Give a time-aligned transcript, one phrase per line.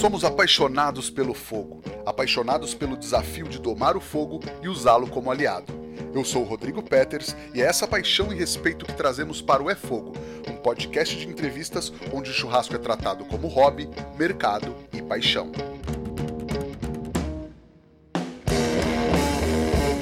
[0.00, 5.72] Somos apaixonados pelo fogo, apaixonados pelo desafio de domar o fogo e usá-lo como aliado.
[6.12, 9.70] Eu sou o Rodrigo Peters e é essa paixão e respeito que trazemos para o
[9.70, 10.12] É Fogo,
[10.48, 13.88] um podcast de entrevistas onde o churrasco é tratado como hobby,
[14.18, 15.50] mercado e paixão.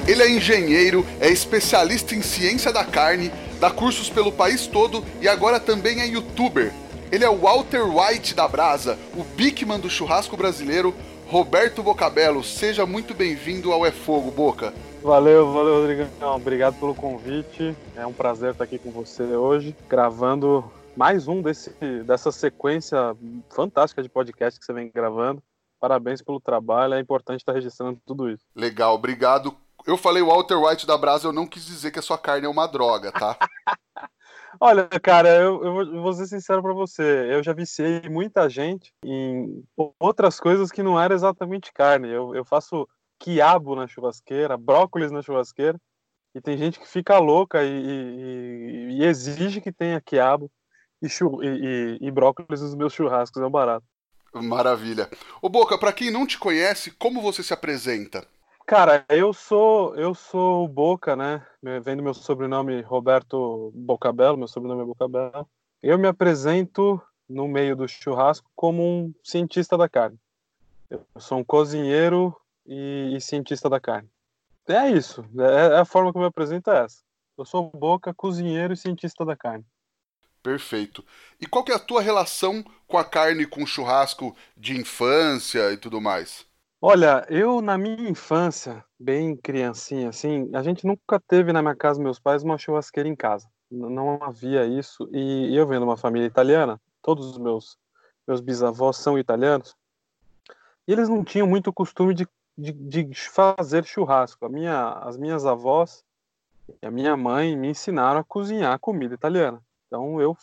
[0.05, 5.27] Ele é engenheiro, é especialista em ciência da carne, dá cursos pelo país todo e
[5.27, 6.73] agora também é youtuber.
[7.13, 10.95] Ele é o Walter White da Brasa, o Bigman do churrasco brasileiro,
[11.27, 12.43] Roberto Bocabelo.
[12.43, 14.73] Seja muito bem-vindo ao É Fogo, Boca.
[15.03, 16.09] Valeu, valeu, Rodrigo.
[16.35, 17.77] Obrigado pelo convite.
[17.95, 20.63] É um prazer estar aqui com você hoje, gravando
[20.97, 21.69] mais um desse,
[22.03, 23.15] dessa sequência
[23.51, 25.39] fantástica de podcast que você vem gravando.
[25.79, 28.43] Parabéns pelo trabalho, é importante estar registrando tudo isso.
[28.55, 29.55] Legal, obrigado
[29.85, 32.49] eu falei Walter White da Brasa, eu não quis dizer que a sua carne é
[32.49, 33.37] uma droga, tá?
[34.65, 37.03] Olha, cara, eu, eu, vou ser sincero para você.
[37.29, 39.61] Eu já viciei muita gente em
[39.99, 42.07] outras coisas que não eram exatamente carne.
[42.09, 42.87] Eu, eu faço
[43.19, 45.77] quiabo na churrasqueira, brócolis na churrasqueira,
[46.33, 50.49] e tem gente que fica louca e, e, e exige que tenha quiabo
[51.01, 53.41] e, e, e, brócolis nos meus churrascos.
[53.41, 53.85] É um barato.
[54.33, 55.09] Maravilha.
[55.41, 58.25] Ô Boca, para quem não te conhece, como você se apresenta?
[58.65, 61.45] Cara, eu sou eu sou Boca, né?
[61.83, 65.47] Vem do meu sobrenome Roberto Bocabelo, meu sobrenome é Bocabelo.
[65.81, 70.17] Eu me apresento no meio do churrasco como um cientista da carne.
[70.89, 74.09] Eu sou um cozinheiro e, e cientista da carne.
[74.67, 75.25] É isso.
[75.37, 77.03] É, é, a forma que eu me apresento é essa.
[77.37, 79.65] Eu sou Boca, cozinheiro e cientista da carne.
[80.41, 81.03] Perfeito.
[81.39, 85.71] E qual que é a tua relação com a carne, com o churrasco de infância
[85.71, 86.45] e tudo mais?
[86.85, 92.03] Olha, eu na minha infância, bem criancinha assim, a gente nunca teve na minha casa,
[92.03, 93.49] meus pais, uma churrasqueira em casa.
[93.71, 95.07] Não havia isso.
[95.13, 97.77] E eu vendo uma família italiana, todos os meus
[98.27, 99.77] meus bisavós são italianos,
[100.85, 104.45] e eles não tinham muito costume de, de, de fazer churrasco.
[104.45, 106.03] A minha, as minhas avós
[106.81, 109.63] e a minha mãe me ensinaram a cozinhar comida italiana.
[109.87, 110.35] Então eu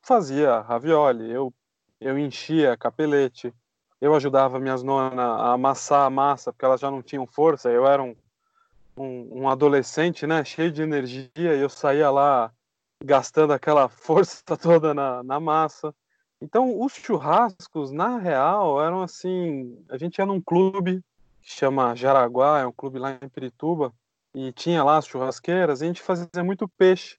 [0.00, 1.52] fazia ravioli, eu,
[2.00, 3.52] eu enchia capelete,
[4.02, 7.70] eu ajudava minhas nonas a amassar a massa, porque elas já não tinham força.
[7.70, 8.16] Eu era um,
[8.96, 12.52] um, um, adolescente, né, cheio de energia, e eu saía lá
[13.02, 15.94] gastando aquela força toda na, na massa.
[16.40, 21.00] Então, os churrascos, na real, eram assim: a gente ia num clube
[21.40, 23.94] que chama Jaraguá, é um clube lá em Pirituba,
[24.34, 27.18] e tinha lá as churrasqueiras, e a gente fazia muito peixe.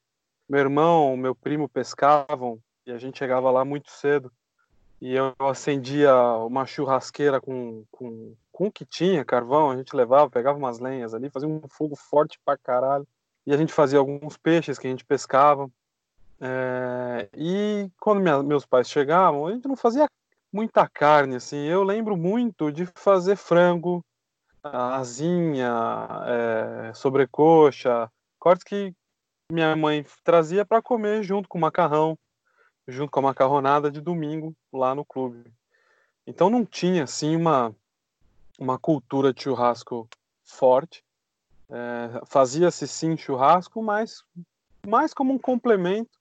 [0.50, 4.30] Meu irmão, meu primo pescavam, e a gente chegava lá muito cedo
[5.04, 6.16] e eu acendia
[6.48, 11.14] uma churrasqueira com, com, com o que tinha, carvão, a gente levava, pegava umas lenhas
[11.14, 13.06] ali, fazia um fogo forte pra caralho.
[13.46, 15.70] E a gente fazia alguns peixes que a gente pescava.
[16.40, 20.08] É, e quando minha, meus pais chegavam, a gente não fazia
[20.50, 21.66] muita carne, assim.
[21.68, 24.06] Eu lembro muito de fazer frango,
[24.64, 28.10] asinha, é, sobrecoxa,
[28.40, 28.96] cortes que
[29.52, 32.18] minha mãe trazia para comer junto com macarrão
[32.88, 35.52] junto com a macarronada de domingo lá no clube.
[36.26, 37.76] Então não tinha assim uma
[38.60, 40.08] uma cultura de churrasco
[40.44, 41.04] forte.
[41.70, 44.24] É, Fazia-se sim churrasco, mas
[44.86, 46.12] mais como um complemento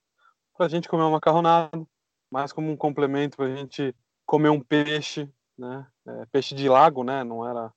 [0.57, 1.85] para a gente comer uma macarronada,
[2.31, 3.95] mais como um complemento para a gente
[4.25, 5.85] comer um peixe, né?
[6.05, 7.23] É, peixe de lago, né?
[7.23, 7.71] Não era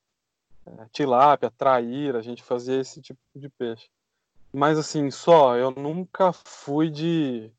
[0.67, 3.89] é, tilápia, traíra, a gente fazia esse tipo de peixe.
[4.53, 7.51] Mas assim, só, eu nunca fui de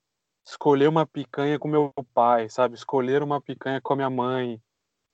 [0.47, 2.75] escolher uma picanha com meu pai, sabe?
[2.75, 4.61] Escolher uma picanha com a minha mãe.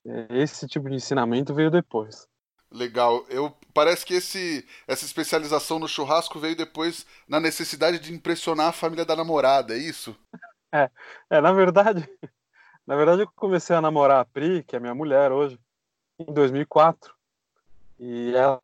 [0.06, 2.28] É, esse tipo de ensinamento veio depois.
[2.72, 3.26] Legal.
[3.30, 8.74] Eu parece que esse essa especialização no churrasco veio depois na necessidade de impressionar a
[8.74, 10.16] família da namorada, é isso?
[10.72, 10.90] É,
[11.30, 12.08] é na verdade,
[12.86, 15.60] na verdade eu comecei a namorar a Pri, que é minha mulher hoje,
[16.20, 17.14] em 2004.
[18.00, 18.60] E ela,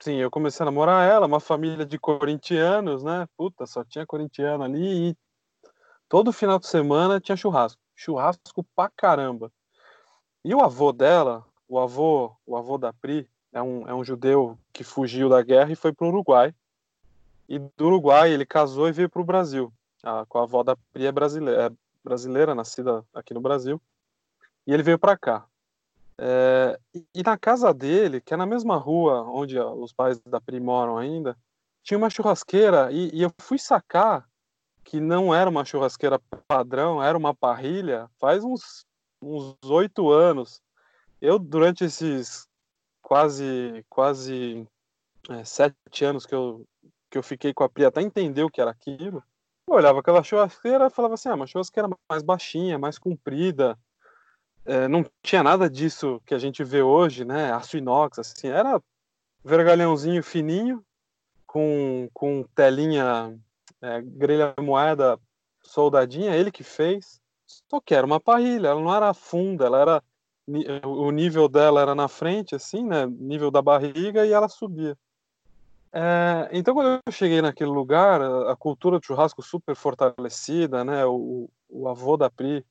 [0.00, 3.28] sim, eu comecei a namorar ela, uma família de corintianos, né?
[3.36, 5.16] Puta, só tinha corintiano ali e
[6.08, 7.80] Todo final de semana tinha churrasco.
[7.94, 9.52] Churrasco pra caramba.
[10.44, 14.58] E o avô dela, o avô, o avô da Pri, é um, é um judeu
[14.72, 16.54] que fugiu da guerra e foi para o Uruguai.
[17.48, 19.72] E do Uruguai ele casou e veio para o Brasil.
[20.02, 21.70] A, com a avó da Pri é brasileira, é
[22.02, 23.80] brasileira, nascida aqui no Brasil.
[24.66, 25.46] E ele veio para cá.
[26.16, 26.78] É,
[27.14, 30.98] e, na casa dele, que é na mesma rua onde os pais da Pri moram
[30.98, 31.36] ainda,
[31.82, 34.27] tinha uma churrasqueira e, e eu fui sacar
[34.84, 38.86] que não era uma churrasqueira padrão, era uma parrilha, faz uns
[39.64, 40.62] oito anos.
[41.20, 42.46] Eu, durante esses
[43.02, 44.66] quase quase
[45.28, 46.64] é, sete anos que eu,
[47.10, 49.22] que eu fiquei com a Pri até entender o que era aquilo,
[49.66, 53.78] eu olhava aquela churrasqueira e falava assim, ah, uma churrasqueira mais baixinha, mais comprida,
[54.64, 57.50] é, não tinha nada disso que a gente vê hoje, né?
[57.52, 58.82] Aço inox, assim, era
[59.42, 60.84] vergalhãozinho fininho,
[61.46, 63.34] com, com telinha,
[63.82, 65.18] é, grelha moeda
[65.62, 67.20] soldadinha, ele que fez.
[67.46, 70.02] Só que era uma parrilha, ela não era funda, ela era
[70.84, 73.06] o nível dela era na frente, assim, né?
[73.06, 74.96] Nível da barriga e ela subia.
[75.92, 81.04] É, então, quando eu cheguei naquele lugar, a, cultura do churrasco super fortalecida, né?
[81.04, 82.64] O, o avô da Pri,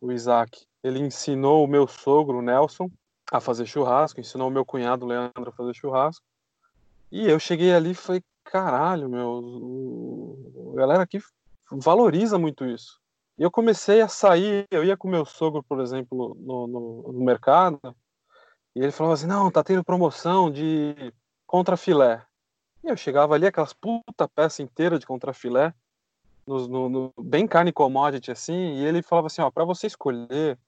[0.00, 2.90] o Isaac, ele ensinou o meu sogro, o Nelson,
[3.30, 6.24] a fazer churrasco, ensinou o meu cunhado, o Leandro, a fazer churrasco.
[7.10, 8.22] E eu cheguei ali e falei,
[8.52, 10.36] caralho, meu,
[10.74, 11.18] a galera aqui
[11.70, 13.00] valoriza muito isso.
[13.38, 17.24] E eu comecei a sair, eu ia com meu sogro, por exemplo, no, no, no
[17.24, 17.80] mercado,
[18.76, 21.14] e ele falava assim, não, tá tendo promoção de
[21.46, 22.22] contrafilé.
[22.84, 25.72] E eu chegava ali, aquelas puta peça inteira de contrafilé,
[26.46, 30.58] no, no, no, bem carne commodity assim, e ele falava assim, ó, para você escolher,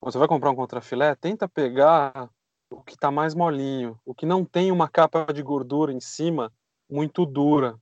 [0.00, 2.30] você vai comprar um contrafilé, tenta pegar
[2.70, 6.52] o que tá mais molinho, o que não tem uma capa de gordura em cima
[6.88, 7.78] muito dura.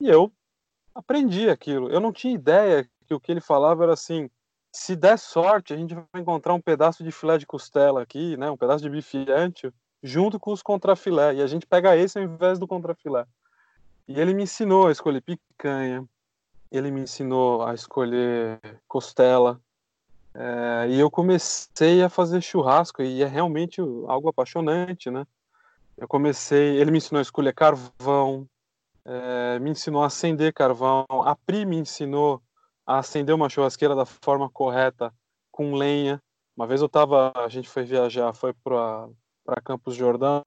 [0.00, 0.32] E eu
[0.94, 1.90] aprendi aquilo.
[1.90, 4.28] Eu não tinha ideia que o que ele falava era assim:
[4.76, 8.50] se der sorte, a gente vai encontrar um pedaço de filé de costela aqui, né,
[8.50, 9.24] um pedaço de bife
[10.02, 13.26] junto com os contrafilé, e a gente pega esse ao invés do contrafilé.
[14.06, 16.04] E ele me ensinou a escolher picanha,
[16.70, 19.58] ele me ensinou a escolher costela,
[20.34, 25.26] é, e eu comecei a fazer churrasco, e é realmente algo apaixonante, né?
[25.96, 28.46] Eu comecei, ele me ensinou a escolher carvão,
[29.04, 32.42] é, me ensinou a acender carvão, a Pri me ensinou
[32.86, 35.12] a acender uma churrasqueira da forma correta,
[35.50, 36.22] com lenha.
[36.56, 39.08] Uma vez eu tava, a gente foi viajar, foi para
[39.64, 40.42] Campos Jordão,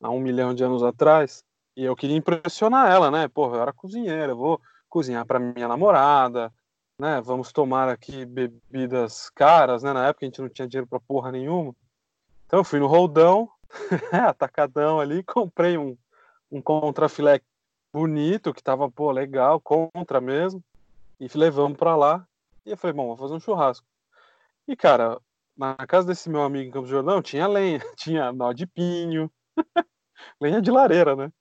[0.00, 1.44] há um milhão de anos atrás,
[1.76, 3.28] e eu queria impressionar ela, né?
[3.28, 6.52] Porra, eu era cozinheira, eu vou cozinhar para minha namorada,
[6.98, 7.20] né?
[7.20, 9.92] Vamos tomar aqui bebidas caras, né?
[9.92, 11.74] Na época a gente não tinha dinheiro para porra nenhuma.
[12.46, 13.48] Então eu fui no Roldão,
[14.28, 15.96] atacadão ali, comprei um,
[16.50, 17.40] um contrafilé
[17.92, 20.62] bonito, que tava, pô, legal, contra mesmo
[21.20, 22.26] e levamos para lá.
[22.64, 23.86] E eu falei, bom, vou fazer um churrasco.
[24.66, 25.20] E, cara,
[25.56, 29.30] na casa desse meu amigo em Campos do Jordão tinha lenha, tinha nó de pinho,
[30.40, 31.32] lenha de lareira, né?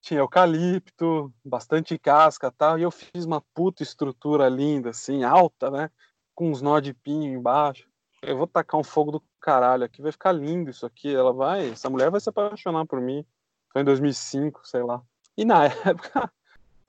[0.00, 2.78] Tinha eucalipto, bastante casca tal.
[2.78, 5.90] E eu fiz uma puta estrutura linda, assim, alta, né?
[6.34, 7.88] Com uns nó de pinho embaixo.
[8.22, 11.14] Eu vou tacar um fogo do caralho aqui, vai ficar lindo isso aqui.
[11.14, 13.24] Ela vai, essa mulher vai se apaixonar por mim.
[13.72, 15.00] Foi em 2005, sei lá.
[15.36, 16.30] E na época,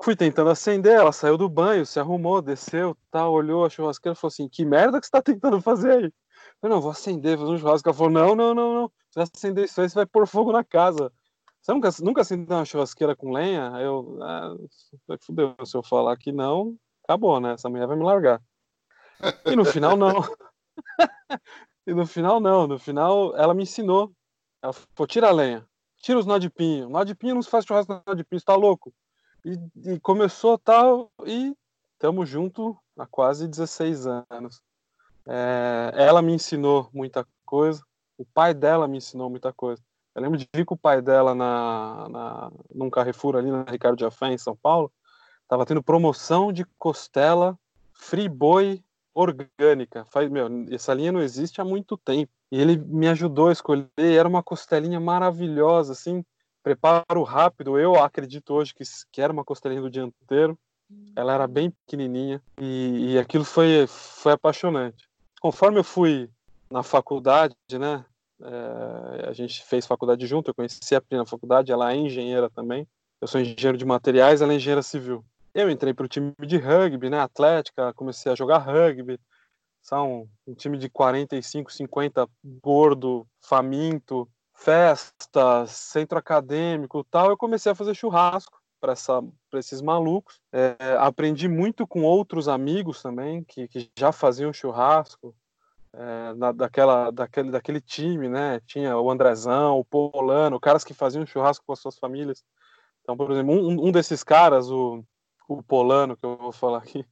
[0.03, 4.19] Fui tentando acender, ela saiu do banho, se arrumou, desceu, tal, olhou a churrasqueira e
[4.19, 6.13] falou assim: Que merda que você tá tentando fazer aí?
[6.61, 7.89] Eu não, vou acender, fazer um churrasco.
[7.89, 8.91] Ela falou: Não, não, não, não.
[9.09, 11.11] Se acender isso aí, você vai pôr fogo na casa.
[11.59, 13.71] Você nunca, nunca acendeu uma churrasqueira com lenha?
[13.81, 14.55] Eu, ah,
[15.19, 17.53] fudeu, se eu falar que não, acabou, né?
[17.53, 18.39] Essa mulher vai me largar.
[19.45, 20.13] E no final, não.
[21.87, 22.67] e no final, não.
[22.67, 24.11] No final, ela me ensinou.
[24.61, 25.65] Ela falou: Tira a lenha,
[26.01, 26.89] tira os nó de pinho.
[26.89, 28.93] Nó de pinho não se faz churrasco com nó de pinho, você tá louco?
[29.45, 29.57] E,
[29.93, 31.55] e começou tal, e
[31.93, 34.61] estamos junto há quase 16 anos.
[35.25, 37.81] É, ela me ensinou muita coisa,
[38.17, 39.81] o pai dela me ensinou muita coisa.
[40.13, 43.99] Eu lembro de vir com o pai dela na, na, num Carrefour ali na Ricardo
[43.99, 44.91] Jafé, em São Paulo.
[45.47, 47.57] Tava tendo promoção de costela
[47.93, 48.83] friboi
[49.17, 50.05] orgânica.
[50.05, 52.31] Faz, meu, essa linha não existe há muito tempo.
[52.51, 53.89] E ele me ajudou a escolher.
[53.97, 56.23] Era uma costelinha maravilhosa, assim,
[56.61, 57.79] preparo rápido.
[57.79, 60.57] Eu acredito hoje que, que era uma costelinha do dianteiro.
[61.15, 65.09] Ela era bem pequenininha e, e aquilo foi, foi apaixonante.
[65.41, 66.29] Conforme eu fui
[66.71, 68.05] na faculdade, né?
[68.39, 70.49] É, a gente fez faculdade junto.
[70.49, 71.71] Eu conheci a Pri na faculdade.
[71.71, 72.87] Ela é engenheira também.
[73.19, 75.25] Eu sou engenheiro de materiais, ela é engenheira civil.
[75.57, 77.19] Eu entrei para o time de rugby, né?
[77.19, 79.19] Atlética, comecei a jogar rugby.
[79.81, 82.29] São um time de 45, 50
[82.61, 88.93] gordo, faminto, festas, centro acadêmico tal, eu comecei a fazer churrasco para
[89.55, 90.39] esses malucos.
[90.53, 95.35] É, aprendi muito com outros amigos também que, que já faziam churrasco.
[95.91, 98.59] É, na, daquela, daquele, daquele time, né?
[98.67, 102.43] Tinha o Andrezão, o Polano, caras que faziam churrasco com as suas famílias.
[103.01, 105.03] Então, por exemplo, um, um desses caras, o,
[105.47, 107.05] o Polano, que eu vou falar aqui,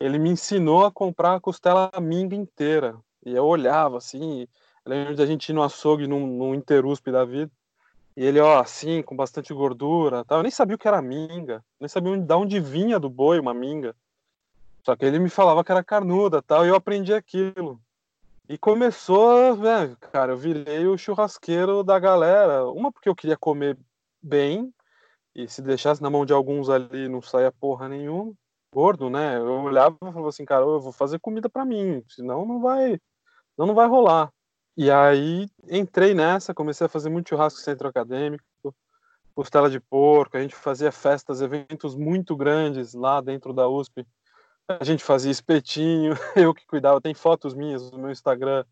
[0.00, 2.96] ele me ensinou a comprar a costela minga inteira.
[3.24, 4.46] E eu olhava assim,
[4.86, 7.50] lembro da gente ir no açougue, num, num interuspe da vida.
[8.16, 10.38] E ele, ó, assim, com bastante gordura tal.
[10.38, 11.64] Eu nem sabia o que era minga.
[11.78, 13.94] Nem sabia de onde vinha do boi uma minga.
[14.84, 16.64] Só que ele me falava que era carnuda tal.
[16.64, 17.80] E eu aprendi aquilo.
[18.48, 22.66] E começou, né, cara, eu virei o churrasqueiro da galera.
[22.66, 23.78] Uma porque eu queria comer
[24.20, 24.72] bem.
[25.44, 28.32] E se deixasse na mão de alguns ali não saia porra nenhuma.
[28.72, 29.36] Gordo, né?
[29.36, 32.02] Eu olhava e falava assim, cara, eu vou fazer comida para mim.
[32.08, 33.00] Senão não vai
[33.56, 34.32] Não, não vai rolar.
[34.76, 38.44] E aí entrei nessa, comecei a fazer muito churrasco centro acadêmico,
[39.34, 44.06] costela de porco, a gente fazia festas, eventos muito grandes lá dentro da USP.
[44.68, 48.64] A gente fazia espetinho, eu que cuidava, tem fotos minhas no meu Instagram,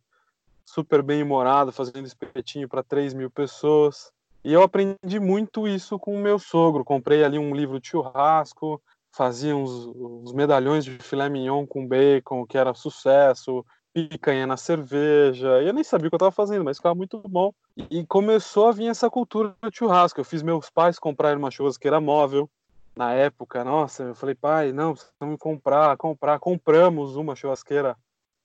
[0.65, 4.13] super bem humorado, fazendo espetinho para 3 mil pessoas.
[4.49, 6.83] E eu aprendi muito isso com o meu sogro.
[6.83, 8.81] Comprei ali um livro de churrasco,
[9.15, 13.63] fazia uns, uns medalhões de filé mignon com bacon, que era sucesso,
[13.93, 15.63] picanha na cerveja.
[15.63, 17.53] E eu nem sabia o que eu estava fazendo, mas ficava muito bom.
[17.91, 20.19] E começou a vir essa cultura de churrasco.
[20.19, 22.49] Eu fiz meus pais comprarem uma churrasqueira móvel.
[22.97, 26.39] Na época, nossa, eu falei, pai, não, precisamos comprar, comprar.
[26.39, 27.95] Compramos uma churrasqueira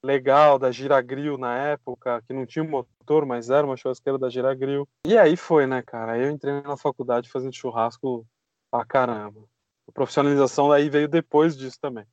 [0.04, 4.88] legal da Giragril na época, que não tinha motor, mas era uma churrasqueira da Giragril.
[5.08, 6.18] E aí foi, né, cara?
[6.18, 8.26] Eu entrei na faculdade fazendo churrasco
[8.70, 9.42] pra caramba.
[9.88, 12.06] A profissionalização aí veio depois disso também.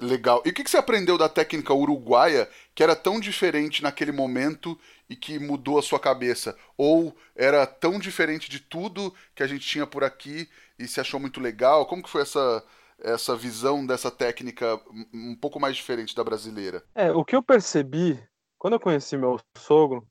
[0.00, 0.42] Legal.
[0.44, 4.78] E o que, você aprendeu da técnica uruguaia que era tão diferente naquele momento
[5.08, 6.56] e que mudou a sua cabeça?
[6.76, 11.18] Ou era tão diferente de tudo que a gente tinha por aqui e se achou
[11.18, 11.84] muito legal?
[11.86, 12.64] Como que foi essa,
[13.00, 14.80] essa visão dessa técnica
[15.12, 16.82] um pouco mais diferente da brasileira?
[16.94, 18.18] É, o que eu percebi
[18.58, 20.06] quando eu conheci meu sogro,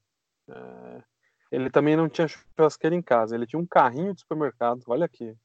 [0.50, 1.04] é,
[1.52, 4.82] ele também não tinha churrasqueira em casa, ele tinha um carrinho de supermercado.
[4.88, 5.36] Olha aqui.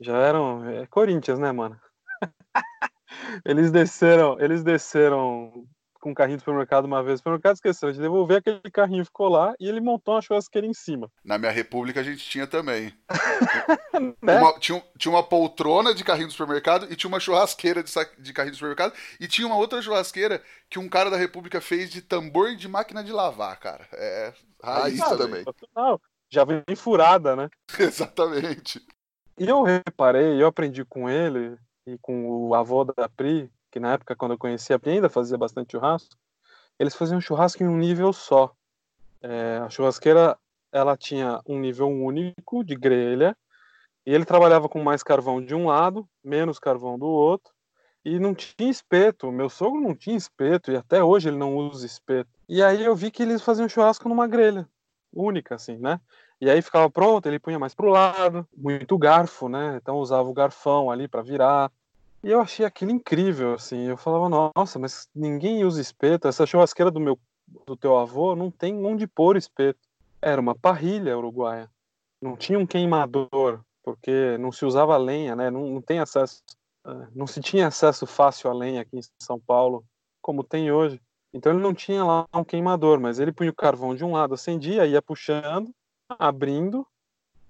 [0.00, 0.64] Já eram.
[0.64, 1.78] É Corinthians, né, mano?
[3.44, 5.66] eles desceram, eles desceram
[6.00, 7.14] com um carrinho do supermercado uma vez.
[7.14, 10.74] O supermercado esqueceu de devolver aquele carrinho, ficou lá e ele montou uma churrasqueira em
[10.74, 11.10] cima.
[11.24, 12.92] Na minha república a gente tinha também.
[14.22, 14.38] né?
[14.38, 18.32] uma, tinha, tinha uma poltrona de carrinho do supermercado e tinha uma churrasqueira de, de
[18.32, 22.02] carrinho do supermercado e tinha uma outra churrasqueira que um cara da república fez de
[22.02, 23.86] tambor de máquina de lavar, cara.
[23.92, 25.44] É raiz Aí, também.
[25.74, 26.00] Não,
[26.30, 27.48] já vem furada, né?
[27.78, 28.80] Exatamente.
[29.38, 33.92] E eu reparei, eu aprendi com ele e com o avô da Pri, que na
[33.92, 36.16] época, quando eu conheci a Pri, ainda fazia bastante churrasco,
[36.78, 38.50] eles faziam churrasco em um nível só.
[39.20, 40.38] É, a churrasqueira,
[40.72, 43.36] ela tinha um nível único de grelha,
[44.06, 47.52] e ele trabalhava com mais carvão de um lado, menos carvão do outro,
[48.02, 49.30] e não tinha espeto.
[49.30, 52.30] Meu sogro não tinha espeto, e até hoje ele não usa espeto.
[52.48, 54.66] E aí eu vi que eles faziam churrasco numa grelha,
[55.12, 56.00] única, assim, né?
[56.40, 59.76] E aí ficava pronto, ele punha mais pro lado, muito garfo, né?
[59.76, 61.70] Então usava o garfão ali para virar.
[62.26, 63.84] E eu achei aquilo incrível, assim.
[63.84, 66.26] Eu falava, nossa, mas ninguém usa espeto.
[66.26, 67.16] Essa churrasqueira do meu
[67.64, 69.78] do teu avô não tem onde pôr espeto.
[70.20, 71.70] Era uma parrilha uruguaia.
[72.20, 75.52] Não tinha um queimador, porque não se usava lenha, né?
[75.52, 76.42] Não, não tem acesso,
[76.84, 79.84] é, não se tinha acesso fácil à lenha aqui em São Paulo,
[80.20, 81.00] como tem hoje.
[81.32, 84.34] Então ele não tinha lá um queimador, mas ele punha o carvão de um lado,
[84.34, 85.72] acendia, ia puxando,
[86.08, 86.84] abrindo.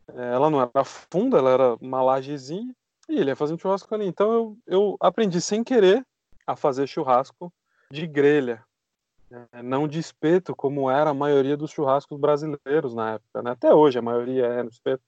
[0.09, 2.75] É, ela não era funda, ela era uma lajezinha.
[3.09, 4.07] E ele ia fazer um churrasco ali.
[4.07, 6.05] Então eu, eu aprendi sem querer
[6.47, 7.53] a fazer churrasco
[7.91, 8.65] de grelha,
[9.31, 9.47] né?
[9.63, 13.43] não de espeto, como era a maioria dos churrascos brasileiros na época.
[13.43, 13.51] Né?
[13.51, 15.03] Até hoje a maioria é no espeto.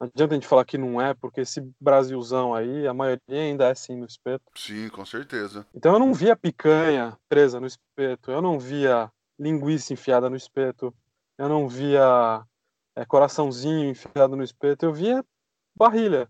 [0.00, 3.68] Não adianta a gente falar que não é, porque esse Brasilzão aí, a maioria ainda
[3.68, 4.44] é sim no espeto.
[4.56, 5.66] Sim, com certeza.
[5.74, 10.92] Então eu não via picanha presa no espeto, eu não via linguiça enfiada no espeto,
[11.38, 12.44] eu não via
[12.96, 15.24] é, coraçãozinho enfiado no espeto, eu via
[15.76, 16.28] barrilha.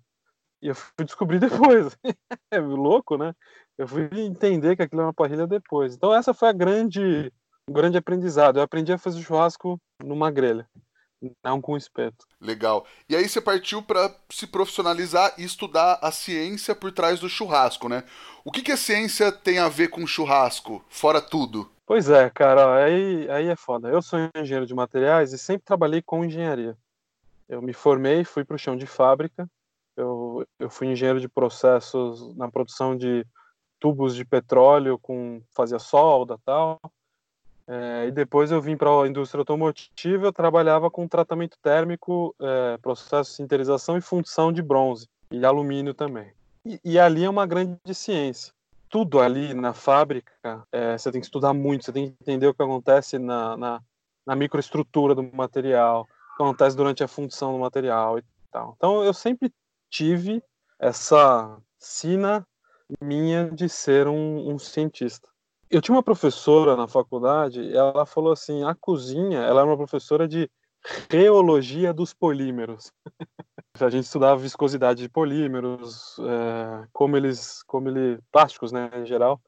[0.64, 1.94] E eu fui descobrir depois.
[2.50, 3.34] é louco, né?
[3.76, 5.94] Eu fui entender que aquilo é uma parrilha depois.
[5.94, 7.30] Então essa foi a grande,
[7.68, 8.58] o grande aprendizado.
[8.58, 10.66] Eu aprendi a fazer churrasco numa grelha,
[11.44, 12.24] não com espeto.
[12.40, 12.86] Legal.
[13.06, 17.86] E aí você partiu para se profissionalizar e estudar a ciência por trás do churrasco,
[17.86, 18.02] né?
[18.42, 21.70] O que, que a ciência tem a ver com churrasco, fora tudo?
[21.84, 23.90] Pois é, cara, aí, aí é foda.
[23.90, 26.74] Eu sou engenheiro de materiais e sempre trabalhei com engenharia.
[27.46, 29.46] Eu me formei, fui para o chão de fábrica.
[29.96, 33.26] Eu, eu fui engenheiro de processos na produção de
[33.78, 36.80] tubos de petróleo, com fazia solda tal.
[37.66, 40.26] É, e depois eu vim para a indústria automotiva.
[40.26, 45.94] Eu trabalhava com tratamento térmico, é, processo de sinterização e função de bronze e alumínio
[45.94, 46.32] também.
[46.64, 48.54] E, e ali é uma grande ciência
[48.94, 52.54] tudo ali na fábrica, é, você tem que estudar muito, você tem que entender o
[52.54, 53.82] que acontece na, na,
[54.24, 58.74] na microestrutura do material, o que acontece durante a função do material e tal.
[58.76, 59.52] Então eu sempre
[59.94, 60.42] tive
[60.76, 62.44] essa sina
[63.00, 65.28] minha de ser um, um cientista.
[65.70, 70.26] Eu tinha uma professora na faculdade, ela falou assim, a cozinha, ela era uma professora
[70.26, 70.50] de
[71.08, 72.92] reologia dos polímeros.
[73.80, 79.40] a gente estudava viscosidade de polímeros, é, como eles, como ele, plásticos, né, em geral,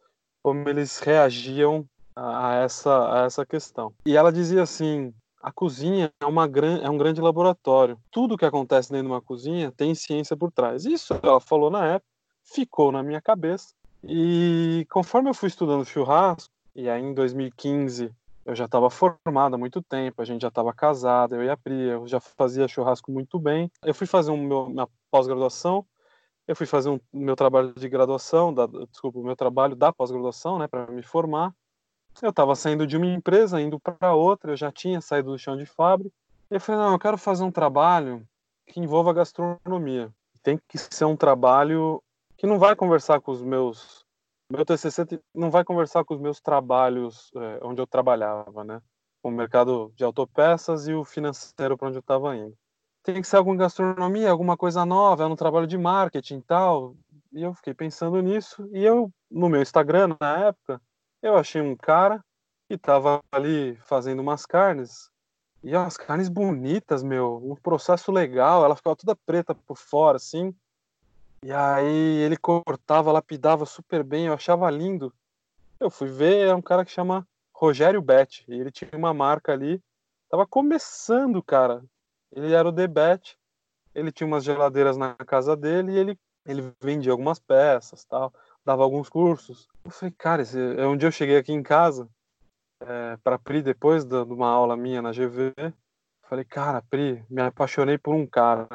[0.45, 1.85] como eles reagiam
[2.15, 3.93] a, essa, a essa questão.
[4.07, 5.12] E ela dizia assim:
[5.43, 7.99] a cozinha é, uma gran, é um grande laboratório.
[8.11, 10.85] Tudo que acontece dentro de uma cozinha tem ciência por trás.
[10.85, 12.11] Isso ela falou na época,
[12.43, 13.75] ficou na minha cabeça.
[14.02, 18.12] E conforme eu fui estudando churrasco, e aí em 2015
[18.45, 21.57] eu já estava formado há muito tempo, a gente já estava casado, eu e a
[21.57, 23.71] Pri, eu já fazia churrasco muito bem.
[23.85, 25.85] Eu fui fazer um meu, minha pós-graduação,
[26.47, 30.59] eu fui fazer um meu trabalho de graduação, da, desculpa, o meu trabalho da pós-graduação,
[30.59, 31.52] né, para me formar.
[32.23, 35.56] Eu estava saindo de uma empresa, indo para outra, eu já tinha saído do chão
[35.56, 36.14] de fábrica.
[36.50, 38.26] Eu falei, não, eu quero fazer um trabalho
[38.66, 40.11] que envolva gastronomia.
[40.42, 42.02] Tem que ser um trabalho
[42.37, 44.06] que não vai conversar com os meus
[44.50, 48.80] meu TCC não vai conversar com os meus trabalhos é, onde eu trabalhava, né?
[49.23, 52.56] O mercado de autopeças e o financeiro para onde eu estava indo.
[53.02, 56.94] Tem que ser alguma gastronomia, alguma coisa nova, é um trabalho de marketing e tal.
[57.32, 58.68] E eu fiquei pensando nisso.
[58.73, 60.80] E eu, no meu Instagram, na época,
[61.26, 62.25] eu achei um cara
[62.68, 65.11] que estava ali fazendo umas carnes.
[65.62, 70.54] E as carnes bonitas, meu, um processo legal, ela ficava toda preta por fora, assim
[71.47, 75.12] e aí ele cortava, lapidava super bem, eu achava lindo.
[75.78, 79.52] Eu fui ver, é um cara que chama Rogério Bet, e ele tinha uma marca
[79.52, 79.80] ali,
[80.28, 81.85] tava começando, cara.
[82.33, 83.38] Ele era o The Bet,
[83.95, 88.33] ele tinha umas geladeiras na casa dele e ele, ele vendia algumas peças, tal,
[88.66, 89.68] dava alguns cursos.
[89.85, 92.08] Eu falei, cara, esse, é um dia eu cheguei aqui em casa,
[92.80, 95.54] é, para Pri, depois de uma aula minha na GV,
[96.28, 98.66] Falei, cara, Pri, me apaixonei por um cara.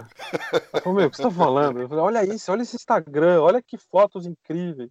[0.71, 1.81] Ela falou, meu, o que você tá falando?
[1.81, 4.89] Eu falei, olha isso, olha esse Instagram, olha que fotos incríveis.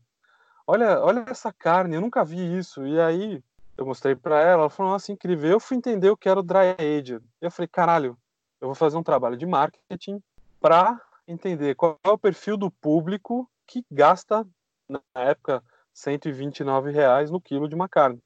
[0.67, 2.87] Olha, olha essa carne, eu nunca vi isso.
[2.87, 3.43] E aí
[3.79, 5.51] eu mostrei para ela, ela falou, nossa, incrível.
[5.51, 7.19] Eu fui entender o que era o Dry Age.
[7.41, 8.15] Eu falei, caralho,
[8.61, 10.23] eu vou fazer um trabalho de marketing
[10.61, 14.47] para entender qual é o perfil do público que gasta,
[14.91, 15.63] na época,
[15.95, 18.21] 129 reais no quilo de uma carne.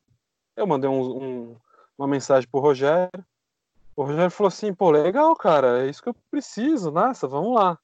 [0.57, 1.57] Eu mandei um, um,
[1.99, 3.25] uma mensagem pro Rogério,
[3.97, 7.79] o Rogério falou assim, pô, legal, cara, é isso que eu preciso, nossa, vamos lá.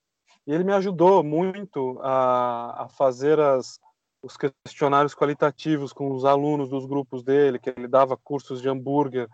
[0.47, 3.79] E ele me ajudou muito a, a fazer as,
[4.23, 9.29] os questionários qualitativos com os alunos dos grupos dele, que ele dava cursos de hambúrguer,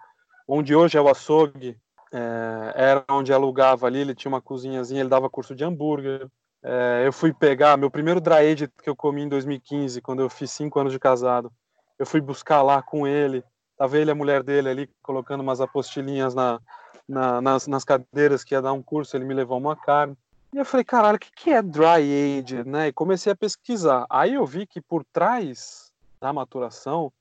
[0.47, 1.79] onde hoje é o açougue,
[2.13, 6.29] é, era onde alugava ali, ele tinha uma cozinhazinha, ele dava curso de hambúrguer.
[6.69, 10.29] É, eu fui pegar meu primeiro dry age que eu comi em 2015, quando eu
[10.29, 11.53] fiz cinco anos de casado.
[11.99, 13.45] Eu fui buscar lá com ele
[13.77, 16.61] Tava ele e a mulher dele ali colocando umas apostilinhas na,
[17.07, 20.17] na, nas, nas cadeiras que ia dar um curso, ele me levou uma carne.
[20.53, 22.89] E eu falei, caralho, o que, que é dry age, né?
[22.89, 24.07] E comecei a pesquisar.
[24.09, 27.13] Aí eu vi que por trás da maturação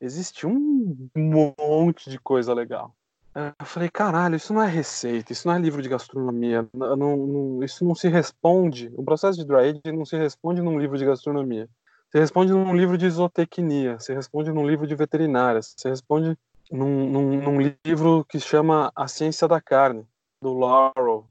[0.00, 2.94] existe um monte de coisa legal.
[3.36, 7.62] Eu falei, caralho, isso não é receita, isso não é livro de gastronomia, não, não,
[7.62, 8.90] isso não se responde.
[8.96, 11.68] O processo de dry não se responde num livro de gastronomia.
[12.08, 16.34] Você responde num livro de zootecnia, você responde num livro de veterinária, você responde
[16.72, 20.06] num, num, num livro que chama A Ciência da Carne,
[20.40, 21.28] do Laurel.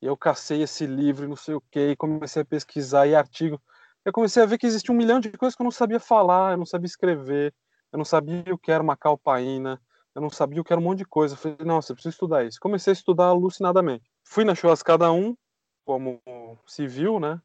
[0.00, 3.14] E eu cacei esse livro e não sei o que, e comecei a pesquisar e
[3.16, 3.60] artigo.
[4.04, 6.52] Eu comecei a ver que existia um milhão de coisas que eu não sabia falar,
[6.52, 7.52] eu não sabia escrever,
[7.92, 9.80] eu não sabia o que era uma calpaína,
[10.14, 11.34] eu não sabia o que era um monte de coisa.
[11.34, 12.58] Eu falei, nossa, eu preciso estudar isso.
[12.60, 14.10] Comecei a estudar alucinadamente.
[14.24, 15.36] Fui na churrascada 1,
[15.84, 16.20] como
[16.66, 17.40] civil, né?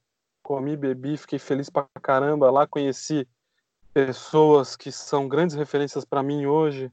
[0.45, 3.27] comi, bebi, fiquei feliz pra caramba lá, conheci
[3.91, 6.91] pessoas que são grandes referências para mim hoje.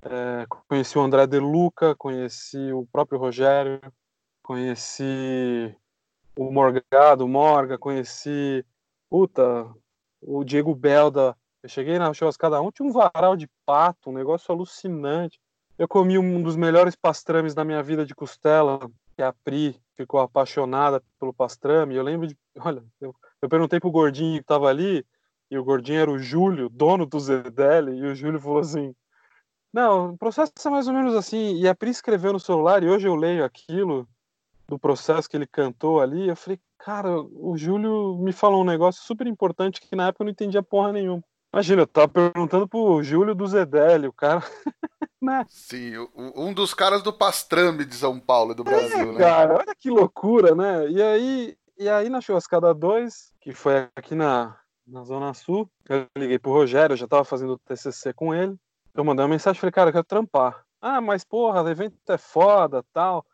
[0.00, 3.80] É, conheci o André De Luca, conheci o próprio Rogério,
[4.44, 5.74] conheci
[6.38, 8.64] o Morgado, o Morga, conheci
[9.10, 9.68] puta,
[10.22, 11.36] o Diego Belda.
[11.64, 15.40] Eu cheguei na churrascada tinha um varal de pato, um negócio alucinante.
[15.78, 18.78] Eu comi um dos melhores pastrames da minha vida de costela,
[19.16, 21.94] que a Pri ficou apaixonada pelo pastrame.
[21.94, 22.36] Eu lembro de.
[22.60, 25.06] Olha, eu, eu perguntei pro gordinho que tava ali,
[25.50, 28.94] e o gordinho era o Júlio, dono do Zedele, e o Júlio falou assim:
[29.72, 31.56] Não, o processo é mais ou menos assim.
[31.56, 34.06] E a Pri escreveu no celular, e hoje eu leio aquilo
[34.68, 36.28] do processo que ele cantou ali.
[36.28, 40.26] Eu falei, cara, o Júlio me falou um negócio super importante que na época eu
[40.26, 41.24] não entendia porra nenhuma.
[41.54, 44.42] Imagina, eu tava perguntando pro Júlio do Zedele, o cara.
[45.22, 45.46] né?
[45.48, 49.18] Sim, um dos caras do Pastrame de São Paulo e do é, Brasil, né?
[49.20, 50.90] Cara, olha que loucura, né?
[50.90, 56.08] E aí, e aí na Churrascada 2, que foi aqui na, na Zona Sul, eu
[56.18, 58.56] liguei pro Rogério, eu já tava fazendo o TCC com ele.
[58.92, 60.60] Eu mandei uma mensagem, falei, cara, eu quero trampar.
[60.80, 63.24] Ah, mas porra, o evento é foda, tal.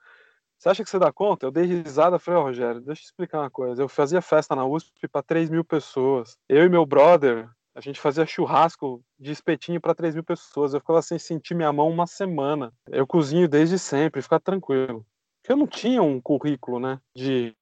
[0.59, 1.47] Você acha que você dá conta?
[1.47, 3.81] Eu dei risada, falei, ó, oh, Rogério, deixa eu explicar uma coisa.
[3.81, 6.37] Eu fazia festa na USP para 3 mil pessoas.
[6.47, 10.75] Eu e meu brother, a gente fazia churrasco de espetinho para 3 mil pessoas.
[10.75, 12.73] Eu ficava sem sentir minha mão uma semana.
[12.87, 15.07] Eu cozinho desde sempre, ficar tranquilo.
[15.41, 17.55] Porque eu não tinha um currículo, né, de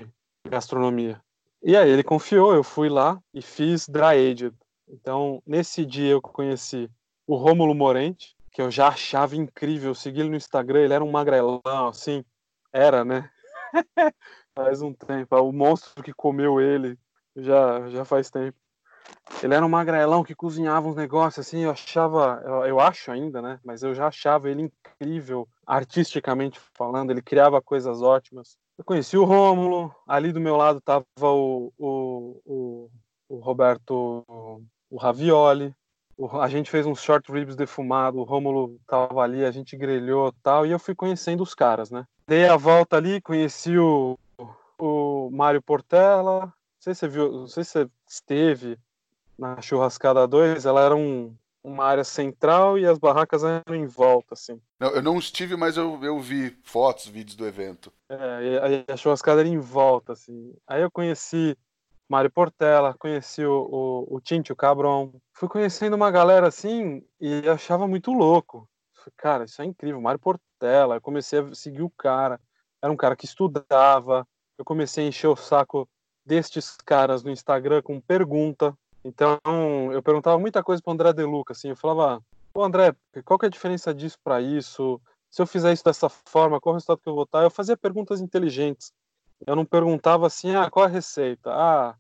[0.48, 1.20] gastronomia.
[1.62, 4.54] E aí ele confiou, eu fui lá e fiz dry aged.
[4.88, 6.90] Então, nesse dia eu conheci
[7.26, 11.04] o Rômulo Morente, que eu já achava incrível, eu segui ele no Instagram, ele era
[11.04, 12.24] um magrelão, assim,
[12.72, 13.30] era, né?
[14.54, 16.98] faz um tempo, o monstro que comeu ele
[17.36, 18.58] já já faz tempo.
[19.42, 23.40] Ele era um magrelão que cozinhava uns negócios assim, eu achava, eu, eu, acho ainda,
[23.40, 23.60] né?
[23.64, 28.56] Mas eu já achava ele incrível, artisticamente falando, ele criava coisas ótimas.
[28.76, 32.90] Eu conheci o Rômulo, ali do meu lado tava o, o, o,
[33.28, 34.24] o Roberto,
[34.90, 35.74] o Ravioli,
[36.16, 40.32] o, a gente fez uns short ribs defumados, o Rômulo tava ali, a gente grelhou
[40.42, 42.04] tal, e eu fui conhecendo os caras, né?
[42.26, 44.18] Dei a volta ali, conheci o,
[44.78, 48.78] o Mário Portela, não sei se você viu, não sei se você esteve
[49.38, 54.34] na churrascada 2, ela era um, uma área central e as barracas eram em volta,
[54.34, 54.60] assim.
[54.80, 57.92] Não, eu não estive, mas eu, eu vi fotos, vídeos do evento.
[58.08, 60.54] É, e a churrascada era em volta, assim.
[60.66, 61.56] Aí eu conheci
[62.08, 65.12] Mário Portela, conheci o, o, o Tinte, o Cabron.
[65.34, 68.68] Fui conhecendo uma galera assim e achava muito louco.
[68.94, 70.96] Falei, cara, isso é incrível, Mário Portela.
[70.96, 72.40] Eu comecei a seguir o cara.
[72.82, 74.26] Era um cara que estudava.
[74.56, 75.88] Eu comecei a encher o saco
[76.24, 78.74] destes caras no Instagram com pergunta.
[79.04, 79.38] Então,
[79.92, 83.46] eu perguntava muita coisa para André De Luca, assim, eu falava, pô, André, qual que
[83.46, 85.00] é a diferença disso para isso?
[85.30, 87.42] Se eu fizer isso dessa forma, qual é o resultado que eu vou estar?
[87.42, 88.92] Eu fazia perguntas inteligentes.
[89.46, 91.50] Eu não perguntava assim, ah, qual a receita?
[91.52, 91.94] Ah,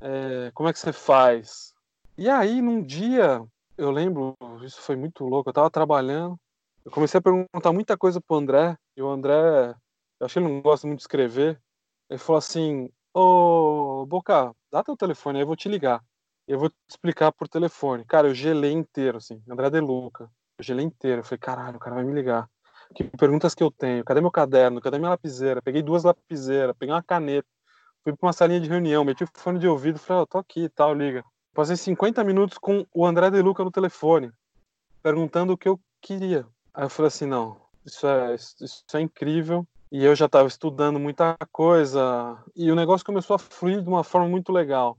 [0.00, 1.74] é, como é que você faz?
[2.16, 3.44] E aí, num dia,
[3.76, 6.38] eu lembro, isso foi muito louco, eu tava trabalhando,
[6.84, 9.74] eu comecei a perguntar muita coisa pro André, e o André,
[10.18, 11.60] eu acho que ele não gosta muito de escrever,
[12.08, 16.02] ele falou assim, ô, Boca, dá teu telefone aí, eu vou te ligar.
[16.48, 18.06] Eu vou te explicar por telefone.
[18.06, 19.42] Cara, eu gelei inteiro, assim.
[19.46, 20.30] André De Luca.
[20.56, 21.20] Eu gelei inteiro.
[21.20, 22.48] Eu falei, caralho, o cara vai me ligar.
[22.94, 24.02] Que perguntas que eu tenho?
[24.02, 24.80] Cadê meu caderno?
[24.80, 25.60] Cadê minha lapiseira?
[25.60, 27.46] Peguei duas lapiseiras, peguei uma caneta.
[28.02, 30.38] Fui pra uma salinha de reunião, meti o fone de ouvido, falei, ó, oh, tô
[30.38, 31.22] aqui e tal, liga.
[31.52, 34.32] Passei 50 minutos com o André De Luca no telefone,
[35.02, 36.46] perguntando o que eu queria.
[36.72, 39.66] Aí eu falei assim, não, isso é, isso é incrível.
[39.92, 44.04] E eu já estava estudando muita coisa, e o negócio começou a fluir de uma
[44.04, 44.96] forma muito legal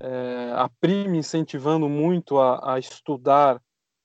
[0.00, 0.70] é, a
[1.14, 3.60] incentivando muito a, a estudar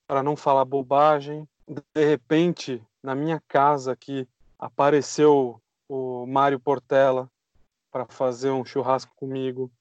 [0.07, 1.47] para não falar bobagem.
[1.67, 4.27] De repente, na minha casa aqui,
[4.57, 7.29] apareceu o Mário Portela
[7.91, 9.71] para fazer um churrasco comigo.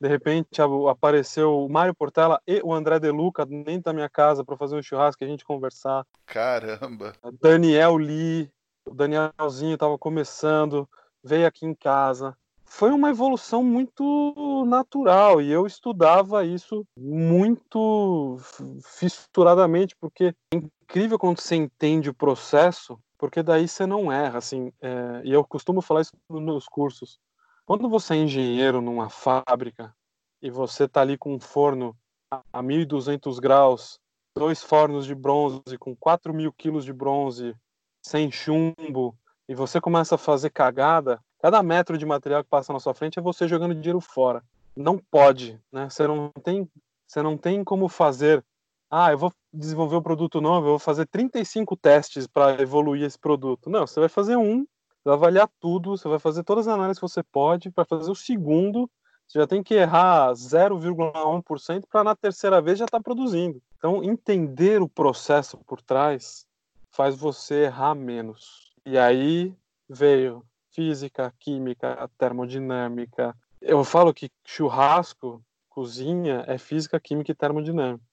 [0.00, 4.44] De repente apareceu o Mário Portela e o André De Luca dentro da minha casa
[4.44, 6.04] para fazer um churrasco e a gente conversar.
[6.26, 7.12] Caramba!
[7.40, 8.50] Daniel Lee,
[8.84, 10.88] o Danielzinho estava começando,
[11.22, 12.36] veio aqui em casa
[12.72, 18.38] foi uma evolução muito natural e eu estudava isso muito
[18.82, 24.72] fisturadamente porque é incrível quando você entende o processo porque daí você não erra assim
[24.80, 27.20] é, e eu costumo falar isso nos cursos.
[27.66, 29.94] Quando você é engenheiro numa fábrica
[30.40, 31.94] e você está ali com um forno
[32.30, 34.00] a 1.200 graus
[34.34, 37.54] dois fornos de bronze com 4 mil quilos de bronze
[38.02, 39.14] sem chumbo
[39.46, 43.18] e você começa a fazer cagada Cada metro de material que passa na sua frente
[43.18, 44.44] é você jogando dinheiro fora.
[44.76, 45.90] Não pode, né?
[45.90, 46.70] Você não tem,
[47.04, 48.44] você não tem como fazer.
[48.88, 53.18] Ah, eu vou desenvolver um produto novo, eu vou fazer 35 testes para evoluir esse
[53.18, 53.68] produto.
[53.68, 54.64] Não, você vai fazer um,
[55.04, 58.14] vai avaliar tudo, você vai fazer todas as análises que você pode para fazer o
[58.14, 58.88] segundo.
[59.26, 63.60] Você já tem que errar 0,1% para na terceira vez já estar tá produzindo.
[63.78, 66.46] Então, entender o processo por trás
[66.92, 68.72] faz você errar menos.
[68.86, 69.52] E aí
[69.88, 73.34] veio física, química, termodinâmica.
[73.60, 78.04] Eu falo que churrasco, cozinha, é física, química e termodinâmica.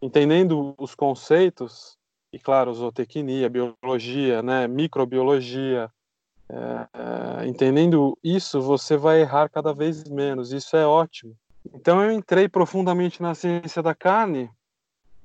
[0.00, 1.96] Entendendo os conceitos,
[2.32, 5.90] e claro, zootecnia, biologia, né, microbiologia,
[6.48, 10.52] é, é, entendendo isso, você vai errar cada vez menos.
[10.52, 11.36] Isso é ótimo.
[11.74, 14.50] Então eu entrei profundamente na ciência da carne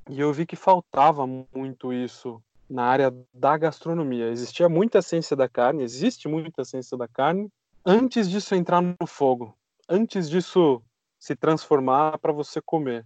[0.10, 2.42] e eu vi que faltava muito isso
[2.72, 4.30] na área da gastronomia.
[4.30, 7.50] Existia muita ciência da carne, existe muita ciência da carne,
[7.86, 9.54] antes disso entrar no fogo,
[9.90, 10.82] antes disso
[11.20, 13.06] se transformar para você comer.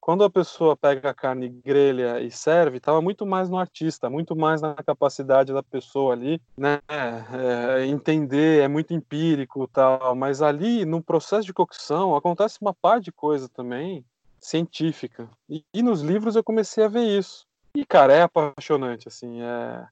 [0.00, 4.34] Quando a pessoa pega a carne, grelha e serve, estava muito mais no artista, muito
[4.34, 6.80] mais na capacidade da pessoa ali, né?
[6.88, 10.14] É, entender, é muito empírico tal.
[10.14, 14.02] Mas ali, no processo de cocção, acontece uma par de coisa também
[14.40, 15.28] científica.
[15.46, 17.46] E, e nos livros eu comecei a ver isso.
[17.74, 19.86] E, cara, é apaixonante, assim, é...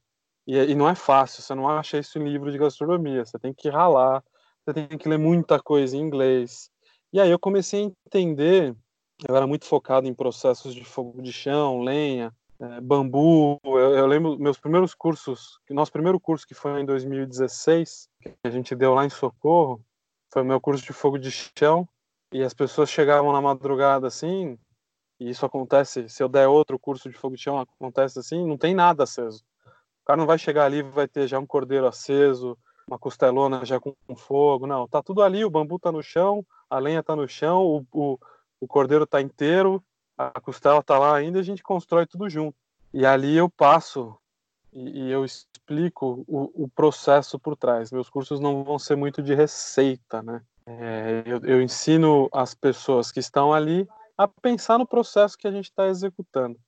[0.47, 3.53] E, e, não é fácil, você não acha isso em livro de gastronomia, você tem
[3.53, 4.25] que ralar,
[4.65, 6.71] você tem que ler muita coisa em inglês.
[7.13, 8.75] E aí eu comecei a entender,
[9.29, 13.61] eu era muito focado em processos de fogo de chão, lenha, é, bambu.
[13.65, 18.51] Eu, eu, lembro meus primeiros cursos, nosso primeiro curso que foi em 2016, que a
[18.51, 19.85] gente deu lá em Socorro,
[20.33, 21.89] foi o meu curso de fogo de chão,
[22.33, 24.59] e as pessoas chegavam na madrugada assim,
[25.21, 28.57] e isso acontece, se eu der outro curso de fogo de chão, acontece assim, não
[28.57, 29.45] tem nada aceso.
[30.03, 33.79] O cara não vai chegar ali vai ter já um cordeiro aceso, uma costelona já
[33.79, 37.29] com fogo, não, tá tudo ali, o bambu tá no chão, a lenha tá no
[37.29, 38.19] chão, o, o,
[38.61, 39.83] o cordeiro está inteiro,
[40.17, 42.57] a costela está lá ainda, e a gente constrói tudo junto.
[42.93, 44.17] E ali eu passo
[44.73, 47.93] e, e eu explico o, o, processo por trás.
[47.93, 50.43] Meus cursos não vão ser muito de receita, né?
[50.67, 55.53] É, eu, eu ensino as pessoas que estão ali a pensar no processo que a
[55.53, 56.59] gente está executando.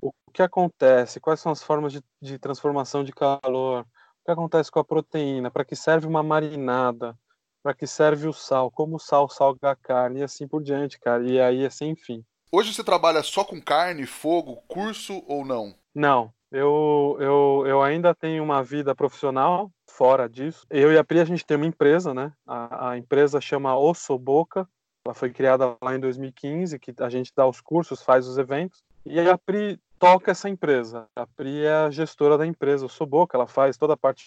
[0.00, 4.70] O que acontece, quais são as formas de, de transformação de calor, o que acontece
[4.70, 7.18] com a proteína, para que serve uma marinada,
[7.62, 11.00] para que serve o sal, como o sal salga a carne e assim por diante,
[11.00, 11.24] cara.
[11.24, 12.24] E aí assim, enfim.
[12.52, 15.74] Hoje você trabalha só com carne, fogo, curso ou não?
[15.92, 20.64] Não, eu, eu, eu ainda tenho uma vida profissional fora disso.
[20.70, 22.32] Eu e a Pri, a gente tem uma empresa, né?
[22.46, 24.68] A, a empresa chama Osso Boca.
[25.06, 28.82] Ela foi criada lá em 2015, que a gente dá os cursos, faz os eventos.
[29.04, 31.06] E a Pri toca essa empresa.
[31.14, 33.36] A Pri é a gestora da empresa Osso Boca.
[33.36, 34.24] Ela faz toda a parte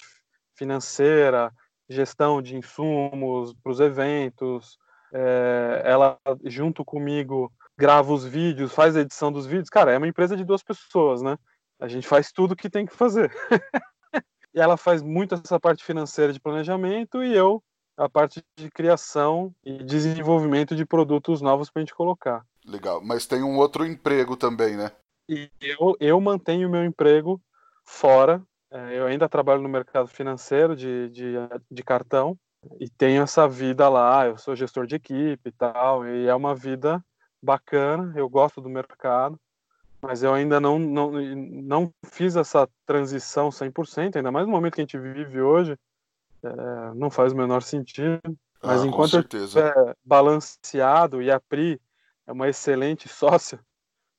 [0.56, 1.52] financeira,
[1.90, 4.78] gestão de insumos para os eventos.
[5.12, 9.70] É, ela, junto comigo, grava os vídeos, faz a edição dos vídeos.
[9.70, 11.38] Cara, é uma empresa de duas pessoas, né?
[11.80, 13.32] A gente faz tudo o que tem que fazer.
[14.54, 17.63] e ela faz muito essa parte financeira de planejamento e eu
[17.98, 22.46] a parte de criação e desenvolvimento de produtos novos para a gente colocar.
[22.66, 24.92] Legal, mas tem um outro emprego também, né?
[25.28, 27.42] E eu, eu mantenho o meu emprego
[27.84, 28.42] fora.
[28.72, 31.34] É, eu ainda trabalho no mercado financeiro de, de,
[31.70, 32.38] de cartão
[32.80, 34.28] e tenho essa vida lá.
[34.28, 37.04] Eu sou gestor de equipe e tal, e é uma vida
[37.42, 38.14] bacana.
[38.16, 39.40] Eu gosto do mercado
[40.02, 44.82] mas eu ainda não, não, não fiz essa transição 100%, ainda mais no momento que
[44.82, 45.78] a gente vive hoje,
[46.48, 48.22] é, não faz o menor sentido.
[48.64, 51.80] Mas ah, enquanto eu estiver balanceado e a Pri
[52.26, 53.60] é uma excelente sócia,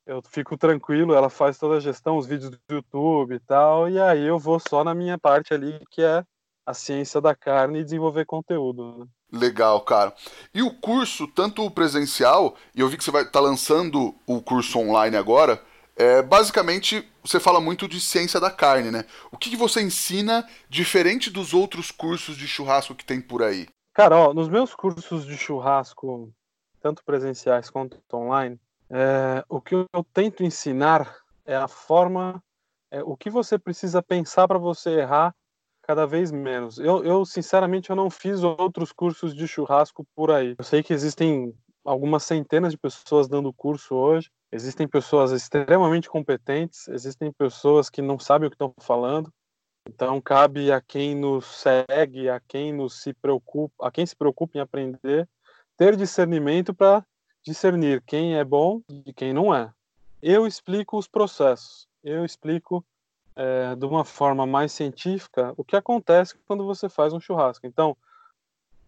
[0.05, 3.99] eu fico tranquilo, ela faz toda a gestão, os vídeos do YouTube e tal, e
[3.99, 6.23] aí eu vou só na minha parte ali, que é
[6.65, 8.97] a ciência da carne e desenvolver conteúdo.
[8.97, 9.05] Né?
[9.31, 10.13] Legal, cara.
[10.53, 14.15] E o curso, tanto o presencial, e eu vi que você vai estar tá lançando
[14.25, 15.61] o curso online agora,
[15.99, 19.03] é, basicamente, você fala muito de ciência da carne, né?
[19.33, 23.67] O que, que, você ensina diferente dos outros cursos de churrasco que tem por aí?
[23.93, 26.33] Cara, ó, nos meus cursos de churrasco,
[26.81, 28.57] tanto presenciais quanto online,
[28.89, 31.13] é, o que eu tento ensinar
[31.45, 32.41] é a forma,
[32.89, 35.35] é, o que você precisa pensar para você errar
[35.81, 36.79] cada vez menos.
[36.79, 40.55] Eu, eu, sinceramente, eu não fiz outros cursos de churrasco por aí.
[40.57, 44.29] Eu sei que existem algumas centenas de pessoas dando curso hoje.
[44.51, 49.31] Existem pessoas extremamente competentes, existem pessoas que não sabem o que estão falando.
[49.87, 54.57] Então cabe a quem nos segue, a quem nos se preocupa, a quem se preocupa
[54.57, 55.27] em aprender,
[55.77, 57.05] ter discernimento para
[57.43, 59.71] discernir quem é bom e quem não é.
[60.21, 61.87] Eu explico os processos.
[62.03, 62.83] Eu explico
[63.35, 67.65] é, de uma forma mais científica o que acontece quando você faz um churrasco.
[67.65, 67.95] Então,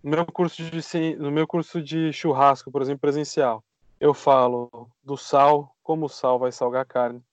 [0.03, 3.63] no meu curso de, no meu curso de churrasco, por exemplo, presencial,
[4.01, 7.23] eu falo do sal, como o sal vai salgar a carne.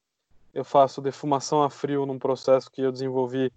[0.53, 3.51] Eu faço defumação a frio num processo que eu desenvolvi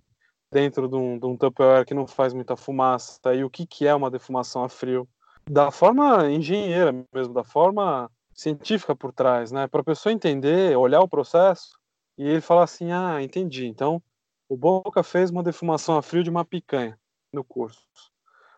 [0.50, 3.20] dentro de um, de um Tupperware que não faz muita fumaça.
[3.36, 5.06] E o que, que é uma defumação a frio?
[5.44, 9.68] Da forma engenheira mesmo, da forma científica por trás, né?
[9.68, 11.78] Para a pessoa entender, olhar o processo
[12.18, 13.66] e ele falar assim: ah, entendi.
[13.66, 14.02] Então,
[14.48, 16.98] o Boca fez uma defumação a frio de uma picanha
[17.34, 17.86] no curso.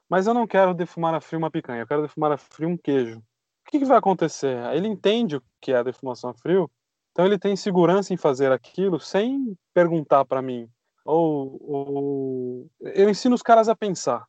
[0.08, 2.78] Mas eu não quero defumar a frio uma picanha, eu quero defumar a frio um
[2.78, 3.20] queijo.
[3.66, 4.58] O que, que vai acontecer?
[4.74, 6.70] Ele entende o que é a defumação a frio,
[7.12, 10.68] então ele tem segurança em fazer aquilo sem perguntar para mim.
[11.06, 14.26] Ou, ou, eu ensino os caras a pensar.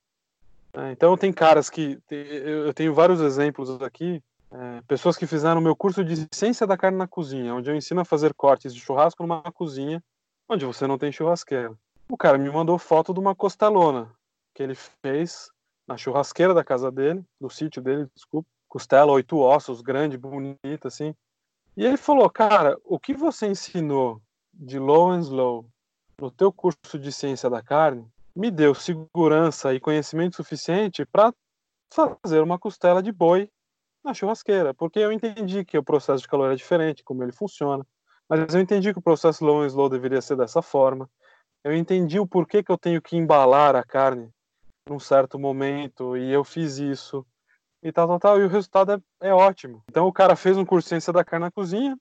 [0.75, 0.93] Né?
[0.93, 6.05] Então tem caras que eu tenho vários exemplos aqui, é, pessoas que fizeram meu curso
[6.05, 9.43] de ciência da carne na cozinha, onde eu ensino a fazer cortes de churrasco numa
[9.53, 10.03] cozinha
[10.49, 11.75] onde você não tem churrasqueira.
[12.09, 14.13] O cara me mandou foto de uma costelona
[14.55, 15.51] que ele fez
[15.87, 21.15] na churrasqueira da casa dele, do sítio dele, desculpa, costela, oito ossos, grande, bonita, assim.
[21.77, 24.21] E ele falou, cara, o que você ensinou
[24.53, 25.65] de low and slow
[26.21, 31.33] no teu curso de ciência da carne me deu segurança e conhecimento suficiente para
[31.93, 33.49] fazer uma costela de boi
[34.05, 37.87] na churrasqueira, porque eu entendi que o processo de calor é diferente, como ele funciona,
[38.29, 41.09] mas eu entendi que o processo low and slow deveria ser dessa forma.
[41.63, 44.29] Eu entendi o porquê que eu tenho que embalar a carne
[44.89, 47.25] num certo momento e eu fiz isso
[47.85, 49.85] e tal, tal, tal, e o resultado é, é ótimo.
[49.89, 51.97] Então o cara fez um curso de ciência da carne na cozinha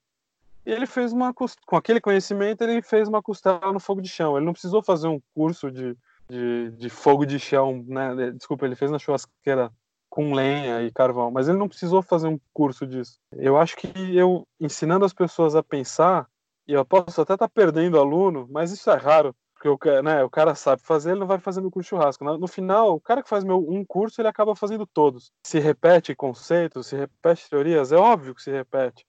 [0.65, 4.37] e ele fez uma com aquele conhecimento ele fez uma costela no fogo de chão.
[4.37, 5.95] Ele não precisou fazer um curso de,
[6.29, 8.31] de, de fogo de chão, né?
[8.31, 9.69] Desculpa, ele fez na churrasqueira
[10.09, 13.19] com lenha e carvão, mas ele não precisou fazer um curso disso.
[13.31, 16.27] Eu acho que eu ensinando as pessoas a pensar,
[16.67, 20.21] e eu posso até estar tá perdendo aluno, mas isso é raro, porque o, né,
[20.23, 22.25] o cara sabe fazer, ele não vai fazendo o curso churrasco.
[22.25, 25.31] No, no, final, o cara que faz meu, um curso, ele acaba fazendo todos.
[25.45, 29.05] Se repete conceitos, se repete teorias, é óbvio que se repete.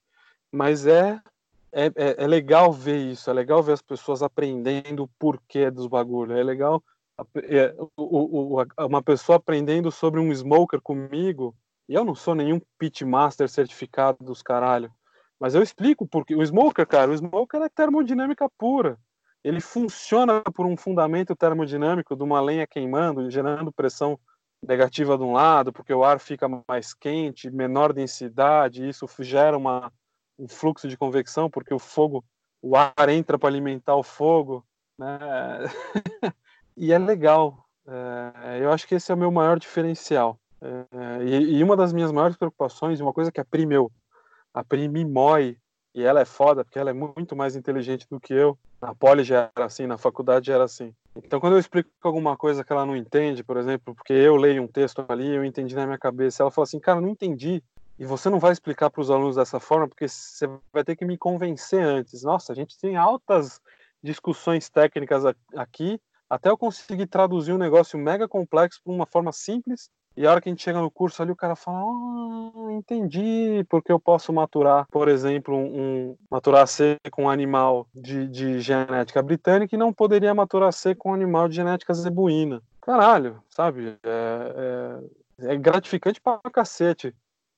[0.49, 1.19] Mas é,
[1.73, 5.87] é, é, é legal ver isso, é legal ver as pessoas aprendendo o porquê dos
[5.87, 6.37] bagulhos.
[6.37, 6.81] É legal
[7.43, 11.53] é, o, o, uma pessoa aprendendo sobre um smoker comigo,
[11.87, 14.89] e eu não sou nenhum pitmaster certificado dos caralho,
[15.37, 18.97] mas eu explico porque o smoker, cara, o smoker é termodinâmica pura.
[19.45, 24.19] Ele funciona por um fundamento termodinâmico de uma lenha queimando, gerando pressão
[24.59, 29.93] negativa de um lado, porque o ar fica mais quente, menor densidade, isso gera uma,
[30.39, 32.25] um fluxo de convecção, porque o fogo,
[32.59, 34.65] o ar entra para alimentar o fogo,
[34.97, 35.19] né?
[36.75, 37.67] e é legal.
[37.85, 40.39] É, eu acho que esse é o meu maior diferencial.
[40.59, 43.91] É, e, e, uma das minhas maiores preocupações, uma coisa que a Pri, meu,
[44.51, 45.55] a Pri me mói,
[45.93, 48.57] e ela é foda, porque ela é muito mais inteligente do que eu.
[48.85, 50.93] Na poli já era assim, na faculdade já era assim.
[51.15, 54.61] Então, quando eu explico alguma coisa que ela não entende, por exemplo, porque eu leio
[54.61, 57.63] um texto ali, eu entendi na minha cabeça, ela fala assim, cara, não entendi.
[57.97, 61.05] E você não vai explicar para os alunos dessa forma, porque você vai ter que
[61.05, 62.21] me convencer antes.
[62.23, 63.59] Nossa, a gente tem altas
[64.03, 65.23] discussões técnicas
[65.55, 69.89] aqui até eu conseguir traduzir um negócio mega complexo para uma forma simples.
[70.17, 73.65] E a hora que a gente chega no curso ali, o cara fala: Ah, entendi,
[73.69, 79.21] porque eu posso maturar, por exemplo, um, maturar C com um animal de, de genética
[79.21, 82.61] britânica e não poderia maturar C com um animal de genética zebuína.
[82.81, 83.97] Caralho, sabe?
[84.03, 85.01] É,
[85.41, 87.13] é, é gratificante pra cacete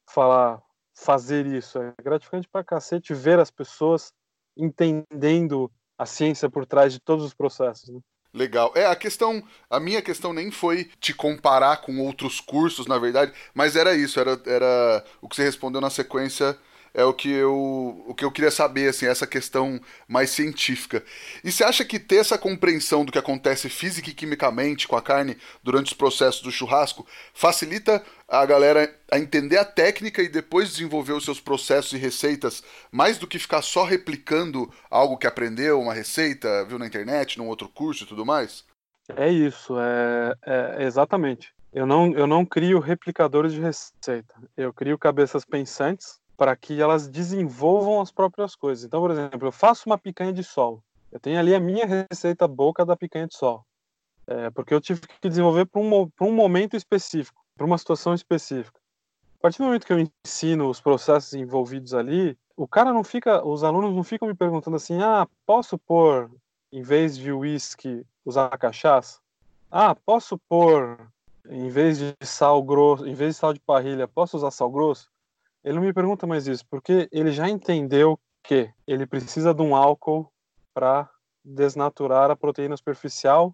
[0.09, 0.59] falar,
[0.95, 1.79] fazer isso.
[1.79, 4.11] É gratificante pra cacete ver as pessoas
[4.57, 7.89] entendendo a ciência por trás de todos os processos.
[7.89, 7.99] Né?
[8.37, 8.71] Legal.
[8.75, 13.33] É, a questão, a minha questão nem foi te comparar com outros cursos, na verdade,
[13.53, 16.55] mas era isso, era, era o que você respondeu na sequência
[16.93, 21.03] é o que eu, o que eu queria saber, assim, essa questão mais científica.
[21.43, 25.01] E você acha que ter essa compreensão do que acontece física e quimicamente com a
[25.01, 30.69] carne durante os processos do churrasco facilita a galera a entender a técnica e depois
[30.71, 35.79] desenvolver os seus processos e receitas, mais do que ficar só replicando algo que aprendeu,
[35.79, 38.65] uma receita, viu na internet, num outro curso e tudo mais?
[39.15, 41.53] É isso, é, é exatamente.
[41.71, 44.33] Eu não, eu não crio replicadores de receita.
[44.55, 48.85] Eu crio cabeças pensantes para que elas desenvolvam as próprias coisas.
[48.85, 50.83] Então, por exemplo, eu faço uma picanha de sol.
[51.11, 53.65] Eu tenho ali a minha receita boca da picanha de sol.
[54.27, 58.79] É, porque eu tive que desenvolver para um, um momento específico, para uma situação específica.
[59.39, 63.45] A partir do momento que eu ensino os processos envolvidos ali, o cara não fica,
[63.45, 66.29] os alunos não ficam me perguntando assim: ah, posso pôr,
[66.71, 69.19] em vez de uísque, usar cachaça?
[69.71, 70.97] Ah, posso pôr,
[71.49, 75.09] em vez de sal grosso, em vez de sal de parrilha, posso usar sal grosso?
[75.67, 79.75] Ele não me pergunta mais isso, porque ele já entendeu que ele precisa de um
[79.75, 80.31] álcool
[80.73, 81.09] para
[81.43, 83.53] desnaturar a proteína superficial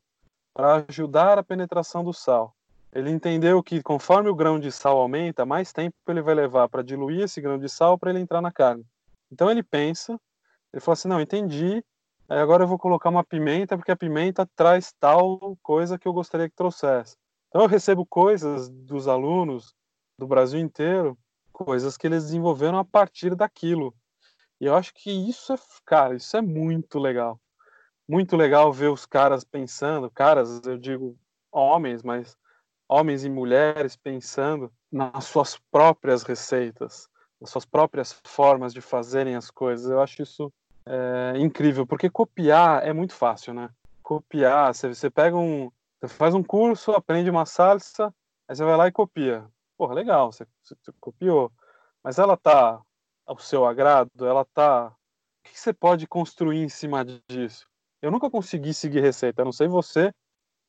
[0.53, 2.55] para ajudar a penetração do sal.
[2.91, 6.83] Ele entendeu que conforme o grão de sal aumenta, mais tempo ele vai levar para
[6.83, 8.85] diluir esse grão de sal para ele entrar na carne.
[9.31, 10.15] Então ele pensa,
[10.71, 11.83] ele fala assim: não, entendi,
[12.29, 16.13] aí agora eu vou colocar uma pimenta, porque a pimenta traz tal coisa que eu
[16.13, 17.15] gostaria que trouxesse.
[17.49, 19.73] Então eu recebo coisas dos alunos
[20.15, 21.17] do Brasil inteiro
[21.53, 23.93] coisas que eles desenvolveram a partir daquilo.
[24.59, 27.39] E eu acho que isso é, cara, isso é muito legal.
[28.09, 31.15] Muito legal ver os caras pensando, caras, eu digo
[31.51, 32.35] homens, mas
[32.89, 37.07] homens e mulheres pensando nas suas próprias receitas,
[37.39, 39.89] nas suas próprias formas de fazerem as coisas.
[39.89, 40.51] Eu acho isso
[40.85, 43.69] é, incrível, porque copiar é muito fácil, né?
[44.01, 48.13] Copiar, você, você pega um, você faz um curso, aprende uma salsa,
[48.47, 49.47] aí você vai lá e copia
[49.83, 51.51] porra, legal, você, você copiou,
[52.01, 52.81] mas ela tá
[53.25, 54.87] ao seu agrado, ela tá.
[54.87, 57.67] O que você pode construir em cima disso?
[58.01, 60.13] Eu nunca consegui seguir receita, não sei você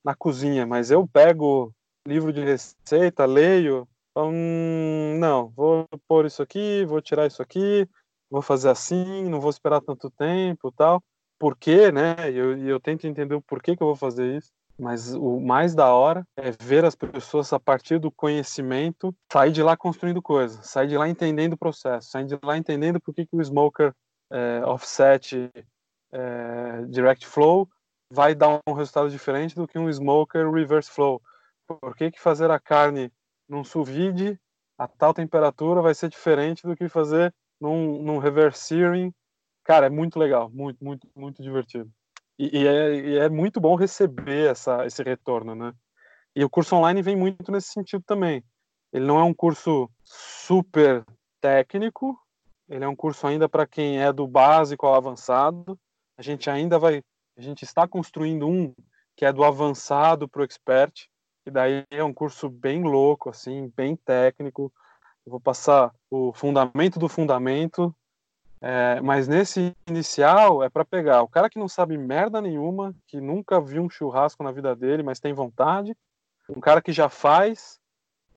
[0.05, 1.72] na cozinha, mas eu pego
[2.05, 7.88] livro de receita, leio, hum, não, vou pôr isso aqui, vou tirar isso aqui,
[8.29, 11.00] vou fazer assim, não vou esperar tanto tempo, tal.
[11.38, 12.33] Por quê, né?
[12.33, 14.50] E eu, eu tento entender o porquê que eu vou fazer isso.
[14.79, 19.63] Mas o mais da hora é ver as pessoas a partir do conhecimento sair de
[19.63, 23.25] lá construindo coisas, sair de lá entendendo o processo, sair de lá entendendo por que,
[23.25, 23.94] que o smoker
[24.31, 25.51] é, offset
[26.13, 27.69] é, direct flow
[28.11, 31.23] vai dar um resultado diferente do que um smoker reverse flow.
[31.67, 33.13] Por que, que fazer a carne
[33.48, 34.38] num sous vide
[34.77, 39.13] a tal temperatura vai ser diferente do que fazer num, num reverse searing?
[39.63, 41.90] Cara, é muito legal, muito, muito, muito divertido.
[42.39, 45.73] E, e, é, e, é, muito bom receber essa, esse retorno, né?
[46.35, 48.43] E o curso online vem muito nesse sentido também.
[48.93, 51.05] Ele não é um curso super
[51.41, 52.19] técnico,
[52.69, 55.79] ele é um curso ainda para quem é do básico ao avançado.
[56.17, 57.03] A gente ainda vai
[57.37, 58.75] A gente está construindo um
[59.17, 61.07] que é do avançado para o expert,
[61.47, 64.73] e daí é um curso bem louco, assim, bem técnico.
[65.25, 67.95] Eu vou passar o fundamento do fundamento,
[68.67, 73.21] é, mas nesse inicial é para pegar o cara que não sabe merda nenhuma, que
[73.21, 75.94] nunca viu um churrasco na vida dele, mas tem vontade,
[76.48, 77.79] um cara que já faz.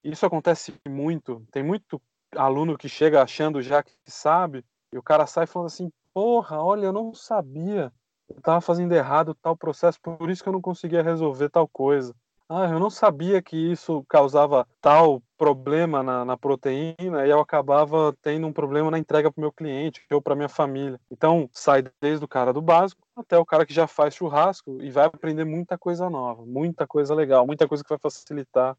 [0.04, 1.48] Isso acontece muito.
[1.50, 2.02] Tem muito
[2.36, 6.88] aluno que chega achando já que sabe, e o cara sai falando assim: Porra, olha,
[6.88, 7.90] eu não sabia.
[8.28, 12.14] Eu tava fazendo errado tal processo, por isso que eu não conseguia resolver tal coisa.
[12.50, 18.16] Ah, eu não sabia que isso causava tal problema na, na proteína e eu acabava
[18.22, 20.98] tendo um problema na entrega para o meu cliente ou para minha família.
[21.12, 24.90] Então, sai desde o cara do básico até o cara que já faz churrasco e
[24.90, 28.78] vai aprender muita coisa nova, muita coisa legal, muita coisa que vai facilitar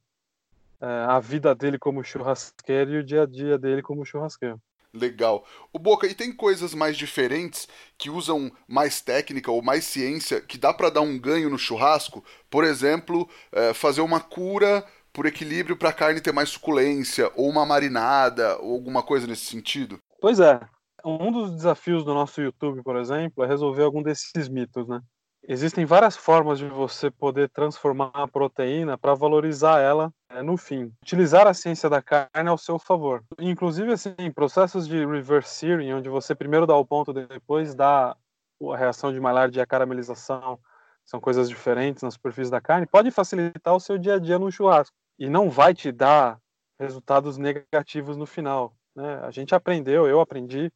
[0.80, 4.58] é, a vida dele como churrasqueiro e o dia a dia dele como churrasqueiro.
[4.94, 5.44] Legal.
[5.72, 10.56] O Boca, e tem coisas mais diferentes que usam mais técnica ou mais ciência que
[10.56, 12.24] dá para dar um ganho no churrasco?
[12.48, 17.48] Por exemplo, é, fazer uma cura por equilíbrio para a carne ter mais suculência, ou
[17.48, 20.00] uma marinada, ou alguma coisa nesse sentido?
[20.20, 20.60] Pois é.
[21.04, 25.00] Um dos desafios do nosso YouTube, por exemplo, é resolver algum desses mitos, né?
[25.46, 30.92] Existem várias formas de você poder transformar a proteína para valorizar ela é, no fim.
[31.02, 33.24] Utilizar a ciência da carne ao seu favor.
[33.38, 38.16] Inclusive, assim, processos de reverse searing, onde você primeiro dá o ponto, depois dá
[38.62, 40.58] a reação de Maillard e a caramelização,
[41.04, 44.52] são coisas diferentes na superfície da carne, pode facilitar o seu dia a dia no
[44.52, 44.94] churrasco.
[45.18, 46.38] E não vai te dar
[46.78, 48.74] resultados negativos no final.
[48.94, 49.18] Né?
[49.22, 50.70] A gente aprendeu, eu aprendi,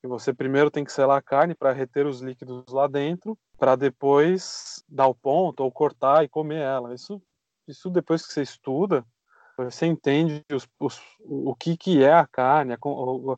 [0.00, 3.76] que você primeiro tem que selar a carne para reter os líquidos lá dentro, para
[3.76, 6.94] depois dar o ponto ou cortar e comer ela.
[6.94, 7.20] Isso,
[7.66, 9.04] isso depois que você estuda,
[9.56, 13.36] você entende os, os, o que, que é a carne, o,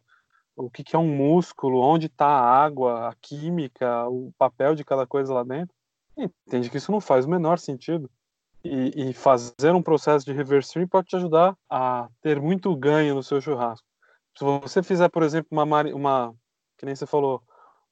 [0.54, 4.84] o que, que é um músculo, onde está a água, a química, o papel de
[4.84, 5.74] cada coisa lá dentro.
[6.16, 8.10] Entende que isso não faz o menor sentido.
[8.62, 13.22] E, e fazer um processo de reverse pode te ajudar a ter muito ganho no
[13.22, 13.86] seu churrasco.
[14.36, 16.34] Se você fizer, por exemplo, uma, uma
[16.80, 17.42] que nem você falou,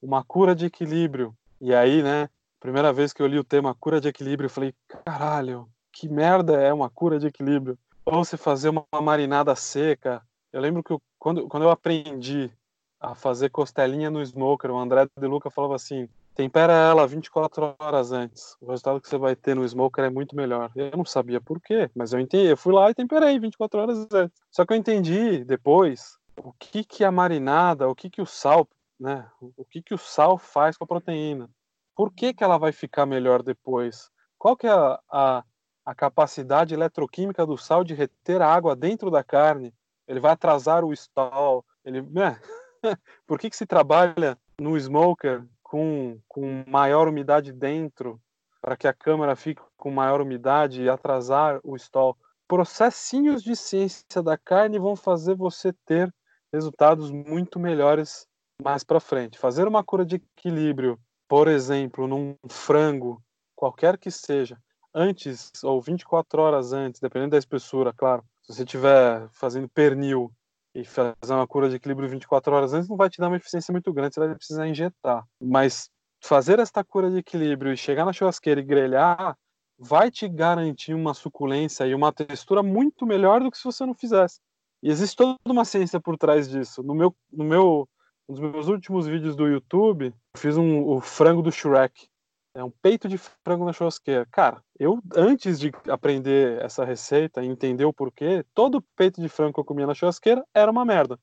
[0.01, 1.31] uma cura de equilíbrio
[1.61, 2.27] e aí, né,
[2.59, 6.59] primeira vez que eu li o tema cura de equilíbrio, eu falei, caralho, que merda
[6.59, 7.77] é uma cura de equilíbrio?
[8.03, 10.23] Ou se fazer uma marinada seca.
[10.51, 12.51] Eu lembro que eu, quando, quando eu aprendi
[12.99, 18.11] a fazer costelinha no smoker, o André De Luca falava assim: tempera ela 24 horas
[18.11, 18.57] antes.
[18.59, 20.71] O resultado que você vai ter no smoker é muito melhor.
[20.75, 22.47] Eu não sabia por quê, mas eu entendi.
[22.47, 24.41] Eu fui lá e temperei 24 horas antes.
[24.49, 28.67] Só que eu entendi depois o que que a marinada, o que que o sal
[28.99, 29.29] né?
[29.39, 31.49] O que, que o sal faz com a proteína?
[31.95, 34.09] Por que, que ela vai ficar melhor depois?
[34.37, 35.43] Qual que é a, a,
[35.85, 39.73] a capacidade eletroquímica do sal de reter a água dentro da carne?
[40.07, 41.65] Ele vai atrasar o stall?
[41.83, 42.39] Ele, né?
[43.27, 48.19] Por que, que se trabalha no smoker com, com maior umidade dentro
[48.61, 52.17] para que a câmara fique com maior umidade e atrasar o stall?
[52.47, 56.13] Processinhos de ciência da carne vão fazer você ter
[56.51, 58.28] resultados muito melhores
[58.61, 59.37] mais para frente.
[59.37, 63.21] Fazer uma cura de equilíbrio, por exemplo, num frango,
[63.55, 64.57] qualquer que seja,
[64.93, 68.23] antes ou 24 horas antes, dependendo da espessura, claro.
[68.43, 70.31] Se você estiver fazendo pernil
[70.73, 73.71] e fazer uma cura de equilíbrio 24 horas antes, não vai te dar uma eficiência
[73.71, 75.23] muito grande, você vai precisar injetar.
[75.41, 75.89] Mas
[76.21, 79.37] fazer esta cura de equilíbrio e chegar na churrasqueira e grelhar
[79.77, 83.93] vai te garantir uma suculência e uma textura muito melhor do que se você não
[83.93, 84.39] fizesse.
[84.83, 86.83] E existe toda uma ciência por trás disso.
[86.83, 87.87] No meu, no meu
[88.29, 92.07] um dos meus últimos vídeos do YouTube, fiz um, o frango do Shrek.
[92.53, 94.27] É um peito de frango na churrasqueira.
[94.31, 99.53] Cara, eu, antes de aprender essa receita e entender o porquê, todo peito de frango
[99.53, 101.19] que eu comia na churrasqueira era uma merda.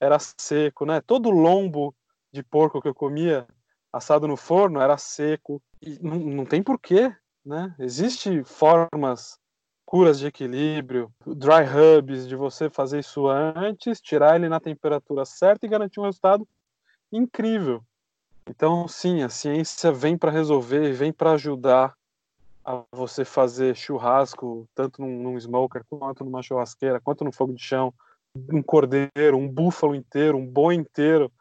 [0.00, 1.00] Era seco, né?
[1.00, 1.94] Todo lombo
[2.32, 3.46] de porco que eu comia
[3.92, 5.62] assado no forno era seco.
[5.80, 7.74] E não, não tem porquê, né?
[7.78, 9.38] Existem formas
[9.88, 15.64] curas de equilíbrio, dry hubs, de você fazer isso antes, tirar ele na temperatura certa
[15.64, 16.46] e garantir um resultado
[17.10, 17.82] incrível.
[18.46, 21.94] Então, sim, a ciência vem para resolver, vem para ajudar
[22.62, 27.62] a você fazer churrasco, tanto num, num, smoker, quanto numa churrasqueira, quanto no fogo de
[27.62, 27.90] chão,
[28.52, 31.32] um cordeiro, um búfalo inteiro, um boi inteiro,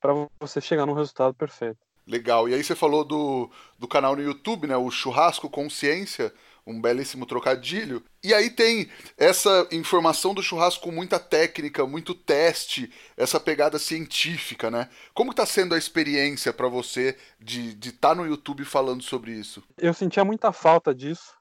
[0.00, 1.80] para você chegar num resultado perfeito.
[2.06, 2.48] Legal.
[2.48, 4.76] E aí você falou do, do canal no YouTube, né?
[4.78, 6.32] O Churrasco Consciência
[6.70, 8.02] um belíssimo trocadilho.
[8.22, 14.70] E aí tem essa informação do churrasco com muita técnica, muito teste, essa pegada científica,
[14.70, 14.88] né?
[15.14, 19.62] Como está sendo a experiência para você de estar tá no YouTube falando sobre isso?
[19.76, 21.34] Eu sentia muita falta disso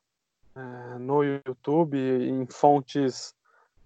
[0.56, 3.34] é, no YouTube, em fontes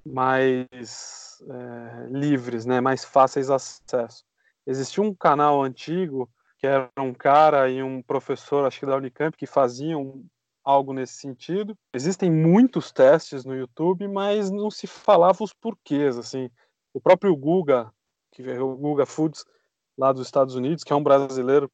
[0.06, 2.82] mais é, livres, né?
[2.82, 4.24] Mais fáceis acesso.
[4.66, 9.36] Existia um canal antigo que era um cara e um professor, acho que da Unicamp,
[9.36, 10.24] que faziam
[10.64, 11.78] algo nesse sentido.
[11.93, 16.49] Existem muitos testes no YouTube, mas não se falava os porquês, assim.
[16.93, 17.91] O próprio Guga,
[18.32, 19.45] que é o Guga Foods
[19.97, 21.72] lá dos Estados Unidos, que é um brasileiro,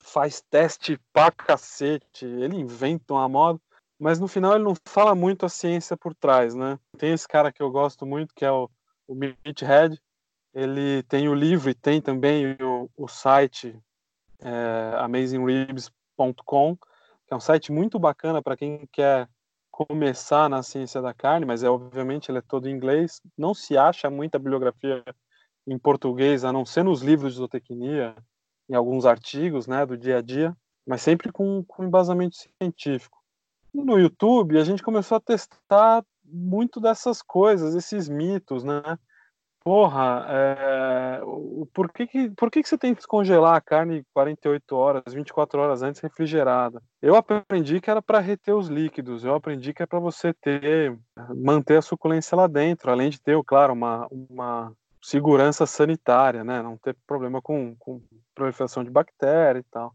[0.00, 3.60] faz teste pra cacete, ele inventa uma moda,
[3.98, 6.78] mas no final ele não fala muito a ciência por trás, né?
[6.98, 8.70] Tem esse cara que eu gosto muito, que é o,
[9.08, 10.00] o Mitch Head,
[10.54, 13.78] ele tem o livro e tem também o, o site
[14.40, 14.92] é,
[17.26, 19.28] que é um site muito bacana para quem quer
[19.70, 23.20] começar na ciência da carne, mas é obviamente ele é todo em inglês.
[23.36, 25.04] Não se acha muita bibliografia
[25.66, 28.14] em português, a não ser nos livros de zootecnia,
[28.68, 30.56] em alguns artigos, né, do dia a dia,
[30.86, 33.18] mas sempre com, com embasamento científico.
[33.74, 38.82] No YouTube a gente começou a testar muito dessas coisas, esses mitos, né?
[39.66, 41.20] Porra, é...
[41.74, 45.60] por, que, que, por que, que você tem que descongelar a carne 48 horas, 24
[45.60, 46.80] horas antes refrigerada?
[47.02, 50.96] Eu aprendi que era para reter os líquidos, eu aprendi que é para você ter,
[51.34, 56.62] manter a suculência lá dentro, além de ter, claro, uma, uma segurança sanitária, né?
[56.62, 58.00] Não ter problema com, com
[58.36, 59.92] proliferação de bactéria e tal.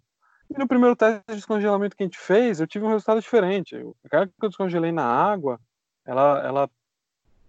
[0.49, 3.77] E no primeiro teste de descongelamento que a gente fez, eu tive um resultado diferente.
[4.03, 5.57] A carne que eu descongelei na água,
[6.05, 6.69] ela, ela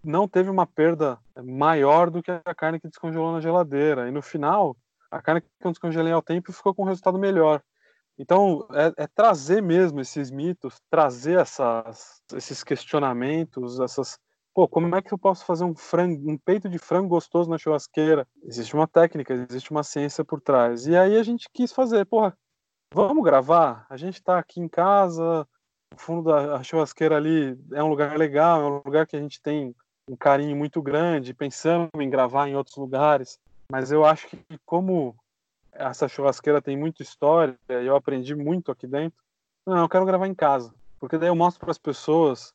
[0.03, 4.07] não teve uma perda maior do que a carne que descongelou na geladeira.
[4.07, 4.75] E no final,
[5.09, 7.61] a carne que eu descongelei ao tempo ficou com um resultado melhor.
[8.17, 14.19] Então, é, é trazer mesmo esses mitos, trazer essas, esses questionamentos, essas.
[14.53, 17.57] Pô, como é que eu posso fazer um frango, um peito de frango gostoso na
[17.57, 18.27] churrasqueira?
[18.43, 20.85] Existe uma técnica, existe uma ciência por trás.
[20.85, 22.37] E aí a gente quis fazer, porra,
[22.93, 23.87] vamos gravar?
[23.89, 25.47] A gente está aqui em casa,
[25.91, 29.41] o fundo da churrasqueira ali é um lugar legal, é um lugar que a gente
[29.41, 29.75] tem
[30.07, 33.39] um carinho muito grande, pensando em gravar em outros lugares,
[33.71, 35.15] mas eu acho que como
[35.71, 39.17] essa churrasqueira tem muita história eu aprendi muito aqui dentro,
[39.65, 42.53] não, eu quero gravar em casa, porque daí eu mostro para as pessoas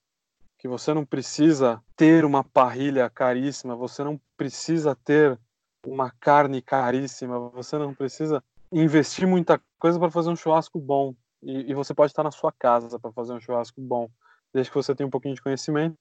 [0.59, 5.39] que você não precisa ter uma parrilha caríssima, você não precisa ter
[5.87, 11.15] uma carne caríssima, você não precisa investir muita coisa para fazer um churrasco bom.
[11.41, 14.11] E, e, você pode estar na sua casa para fazer um churrasco bom,
[14.53, 15.97] desde que você tenha um pouquinho de conhecimento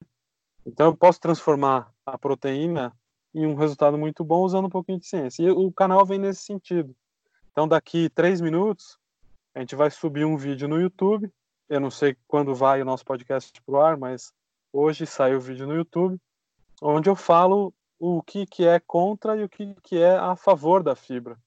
[0.68, 2.94] então eu posso transformar a proteína
[3.34, 5.44] em um resultado muito bom usando um pouquinho de ciência.
[5.44, 6.94] E o canal vem nesse sentido.
[7.52, 9.00] Então daqui três minutos
[9.56, 11.32] a gente vai subir um vídeo no YouTube.
[11.70, 14.34] Eu não sei quando vai o nosso podcast pro ar, mas
[14.74, 16.20] hoje saiu o vídeo no YouTube,
[16.82, 20.84] onde eu falo o que, que é contra e o que, que é a favor
[20.84, 21.38] da fibra.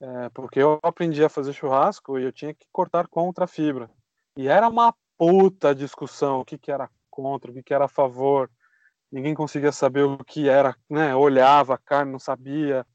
[0.00, 3.90] É, porque eu aprendi a fazer churrasco e eu tinha que cortar contra a fibra.
[4.36, 8.50] E era uma puta discussão o que, que era contra, o que era a favor.
[9.12, 11.14] Ninguém conseguia saber o que era, né?
[11.14, 12.86] Olhava a carne, não sabia.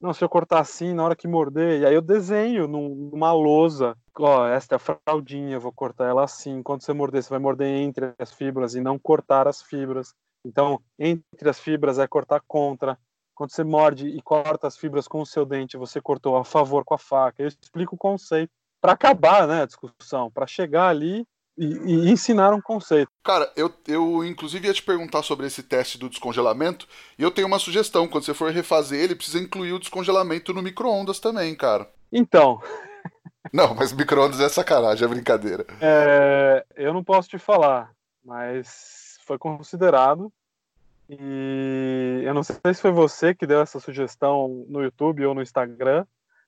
[0.00, 3.96] Não, se eu cortar assim, na hora que morder, e aí eu desenho numa lousa,
[4.18, 6.62] ó, esta é a fraldinha, vou cortar ela assim.
[6.62, 10.14] Quando você morder, você vai morder entre as fibras e não cortar as fibras.
[10.44, 12.98] Então, entre as fibras é cortar contra.
[13.34, 16.84] Quando você morde e corta as fibras com o seu dente, você cortou a favor
[16.84, 17.42] com a faca.
[17.42, 18.50] Eu explico o conceito
[18.80, 21.26] para acabar, né, a discussão, para chegar ali
[21.56, 23.10] e, e ensinar um conceito.
[23.24, 26.86] Cara, eu, eu inclusive ia te perguntar sobre esse teste do descongelamento,
[27.18, 28.06] e eu tenho uma sugestão.
[28.06, 31.90] Quando você for refazer ele, precisa incluir o descongelamento no micro-ondas também, cara.
[32.12, 32.60] Então.
[33.52, 35.64] Não, mas micro-ondas é sacanagem, é brincadeira.
[35.80, 37.92] É, eu não posso te falar,
[38.24, 40.32] mas foi considerado.
[41.08, 45.42] E eu não sei se foi você que deu essa sugestão no YouTube ou no
[45.42, 46.04] Instagram,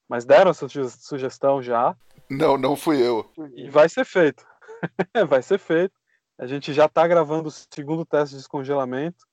[0.08, 1.94] mas deram essa sugestão já.
[2.28, 3.30] Não, não fui eu.
[3.54, 4.44] E vai ser feito.
[5.28, 5.94] vai ser feito.
[6.38, 9.26] A gente já está gravando o segundo teste de descongelamento.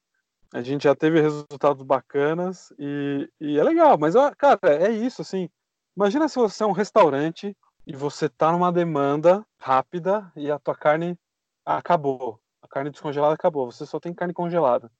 [0.53, 3.97] A gente já teve resultados bacanas e, e é legal.
[3.97, 5.49] Mas, cara, é isso, assim.
[5.95, 10.75] Imagina se você é um restaurante e você tá numa demanda rápida e a tua
[10.75, 11.17] carne
[11.65, 12.39] acabou.
[12.61, 13.71] A carne descongelada acabou.
[13.71, 14.91] Você só tem carne congelada.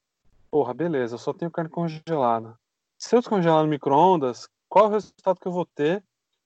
[0.52, 2.58] Porra, beleza, eu só tenho carne congelada.
[2.98, 6.04] Se eu descongelar no micro-ondas, qual é o resultado que eu vou ter?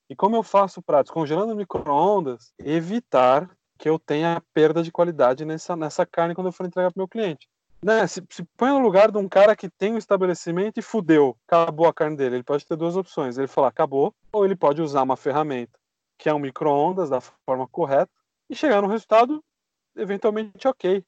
[0.09, 3.49] E como eu faço para, descongelando no micro-ondas, evitar
[3.79, 7.07] que eu tenha perda de qualidade nessa, nessa carne quando eu for entregar para meu
[7.07, 7.47] cliente.
[7.81, 8.05] Né?
[8.05, 11.87] Se, se põe no lugar de um cara que tem um estabelecimento e fudeu, acabou
[11.87, 12.35] a carne dele.
[12.35, 15.79] Ele pode ter duas opções: ele falar acabou, ou ele pode usar uma ferramenta
[16.19, 18.11] que é um micro-ondas da forma correta
[18.49, 19.41] e chegar no resultado
[19.95, 21.03] eventualmente ok.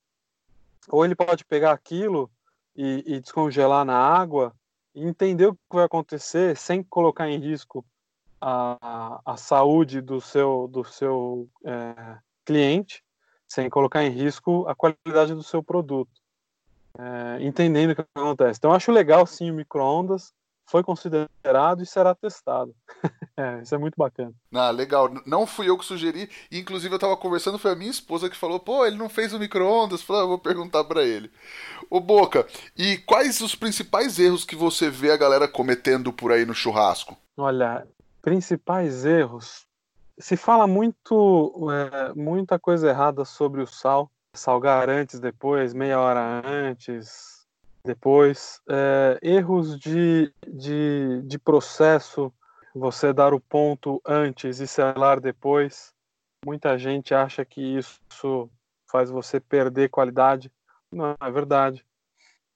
[0.88, 2.32] Ou ele pode pegar aquilo
[2.76, 4.56] e, e descongelar na água
[4.96, 7.86] e entender o que vai acontecer sem colocar em risco
[8.40, 13.04] a, a, saúde do seu, do seu é, cliente,
[13.48, 16.12] sem colocar em risco a qualidade do seu produto,
[16.98, 18.58] é, entendendo o que acontece.
[18.58, 20.34] Então, eu acho legal sim o micro-ondas,
[20.72, 22.74] foi considerado e será testado.
[23.36, 24.34] é, isso é muito bacana.
[24.54, 25.10] Ah, legal.
[25.26, 28.58] Não fui eu que sugeri, inclusive eu tava conversando, foi a minha esposa que falou,
[28.58, 31.30] pô, ele não fez o micro-ondas, falei, ah, vou perguntar para ele.
[31.90, 36.46] Ô Boca, e quais os principais erros que você vê a galera cometendo por aí
[36.46, 37.18] no churrasco?
[37.36, 37.86] Olha,
[38.22, 39.66] principais erros.
[40.22, 44.10] Se fala muito, é, muita coisa errada sobre o sal.
[44.34, 47.46] Salgar antes, depois, meia hora antes,
[47.84, 48.62] depois.
[48.70, 52.32] É, erros de, de, de processo,
[52.74, 55.92] você dar o ponto antes e selar depois.
[56.46, 58.50] Muita gente acha que isso
[58.90, 60.52] faz você perder qualidade.
[60.92, 61.84] Não, é verdade.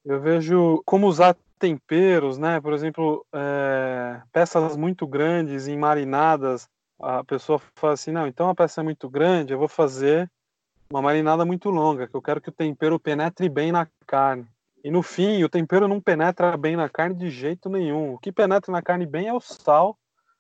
[0.06, 2.62] Eu vejo como usar temperos, né?
[2.62, 6.70] Por exemplo, é, peças muito grandes e marinadas.
[7.00, 10.30] A pessoa fala assim, não, então a peça é muito grande, eu vou fazer
[10.90, 14.48] uma marinada muito longa, que eu quero que o tempero penetre bem na carne.
[14.84, 18.14] E no fim, o tempero não penetra bem na carne de jeito nenhum.
[18.14, 19.98] O que penetra na carne bem é o sal,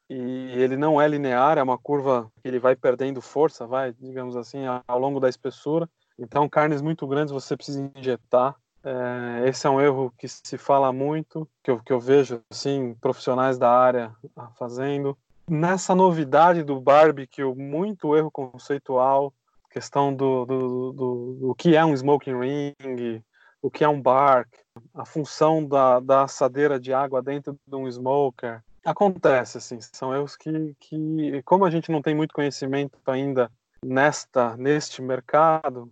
[0.08, 4.38] e ele não é linear, é uma curva que ele vai perdendo força, vai, digamos
[4.38, 5.89] assim, ao longo da espessura.
[6.18, 8.56] Então, carnes muito grandes você precisa injetar.
[8.84, 12.93] É, esse é um erro que se fala muito, que eu, que eu vejo assim
[13.01, 14.16] profissionais da área
[14.60, 15.18] fazendo.
[15.50, 19.34] Nessa novidade do barbecue, muito erro conceitual,
[19.70, 23.24] questão do, do, do, do que é um smoking ring,
[23.62, 24.50] o que é um bark,
[24.93, 28.64] a função da, da assadeira de água dentro de um smoker.
[28.84, 33.52] Acontece, assim, são erros que, que, como a gente não tem muito conhecimento ainda
[33.84, 35.91] nesta, neste mercado,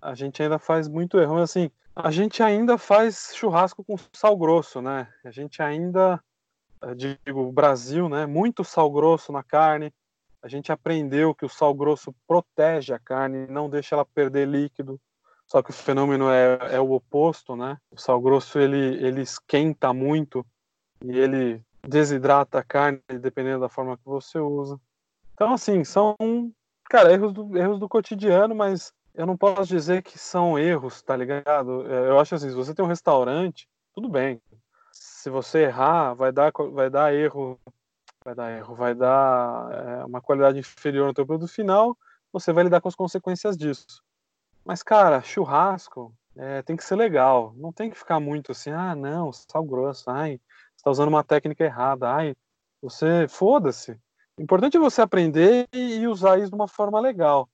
[0.00, 1.34] a gente ainda faz muito erro.
[1.34, 5.08] Mas, assim, a gente ainda faz churrasco com sal grosso, né?
[5.24, 6.20] A gente ainda,
[6.92, 8.26] digo, o Brasil, né?
[8.26, 9.92] Muito sal grosso na carne.
[10.42, 15.00] A gente aprendeu que o sal grosso protege a carne, não deixa ela perder líquido.
[15.46, 17.78] Só que o fenômeno é, é o oposto, né?
[17.90, 20.44] O sal grosso ele, ele esquenta muito
[21.04, 24.80] e ele desidrata a carne dependendo da forma que você usa.
[25.34, 26.16] Então, assim, são,
[26.88, 31.16] cara, erros do, erros do cotidiano, mas eu não posso dizer que são erros, tá
[31.16, 31.86] ligado?
[31.90, 34.40] É, eu acho assim, se você tem um restaurante, tudo bem.
[35.24, 37.58] Se você errar, vai dar, vai dar erro,
[38.22, 41.96] vai dar erro, vai dar é, uma qualidade inferior no teu produto final,
[42.30, 44.02] você vai lidar com as consequências disso.
[44.62, 47.54] Mas, cara, churrasco é, tem que ser legal.
[47.56, 50.38] Não tem que ficar muito assim, ah, não, sal grosso, ai,
[50.76, 52.36] você tá usando uma técnica errada, ai,
[52.82, 53.98] você, foda-se.
[54.38, 57.48] O importante é você aprender e usar isso de uma forma legal.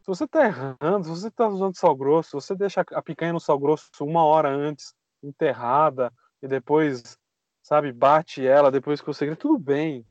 [0.00, 3.38] Se você está errando, se você está usando sal grosso, você deixa a picanha no
[3.38, 4.92] sal grosso uma hora antes,
[5.22, 6.12] enterrada,
[6.42, 7.18] e depois,
[7.62, 9.34] sabe, bate ela depois que você.
[9.36, 10.04] Tudo bem.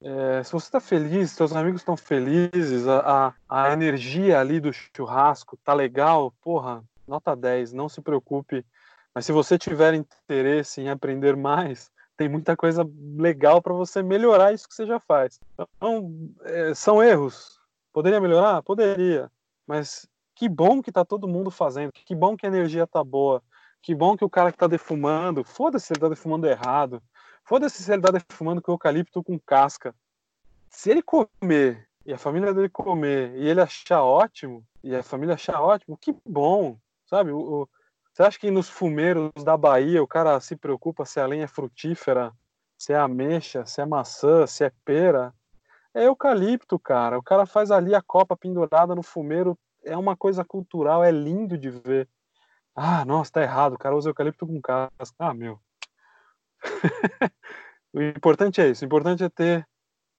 [0.00, 4.70] É, se você está feliz, seus amigos estão felizes, a, a, a, energia ali do
[4.72, 8.66] churrasco tá legal, porra, nota 10, não se preocupe.
[9.14, 12.86] Mas se você tiver interesse em aprender mais, tem muita coisa
[13.16, 15.40] legal para você melhorar isso que você já faz.
[15.78, 16.12] Então,
[16.42, 17.58] é, são erros,
[17.94, 18.60] Poderia melhorar?
[18.64, 19.30] Poderia.
[19.64, 20.04] Mas
[20.34, 21.92] que bom que tá todo mundo fazendo.
[21.92, 23.40] Que bom que a energia tá boa.
[23.84, 27.02] Que bom que o cara que tá defumando, foda-se se ele tá defumando errado.
[27.44, 29.94] Foda-se se ele tá defumando com eucalipto com casca.
[30.70, 35.34] Se ele comer e a família dele comer e ele achar ótimo, e a família
[35.34, 37.30] achar ótimo, que bom, sabe?
[37.30, 37.68] O, o,
[38.10, 41.46] você acha que nos fumeiros da Bahia o cara se preocupa se a lenha é
[41.46, 42.32] frutífera,
[42.78, 45.34] se é ameixa, se é maçã, se é pera?
[45.92, 47.18] É eucalipto, cara.
[47.18, 49.58] O cara faz ali a copa pendurada no fumeiro.
[49.84, 52.08] É uma coisa cultural, é lindo de ver.
[52.74, 53.74] Ah, nossa, tá errado.
[53.74, 55.14] O cara usa eucalipto com casca.
[55.18, 55.60] Ah, meu.
[57.92, 58.84] o importante é isso.
[58.84, 59.66] O importante é ter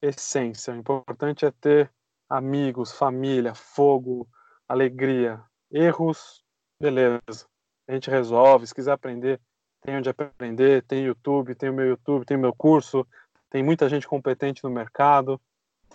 [0.02, 0.74] essência.
[0.74, 1.92] O importante é ter
[2.30, 4.28] amigos, família, fogo,
[4.68, 5.44] alegria.
[5.72, 6.44] Erros,
[6.80, 7.48] beleza.
[7.88, 8.68] A gente resolve.
[8.68, 9.40] Se quiser aprender,
[9.82, 10.84] tem onde aprender.
[10.84, 13.06] Tem YouTube, tem o meu YouTube, tem o meu curso.
[13.50, 15.40] Tem muita gente competente no mercado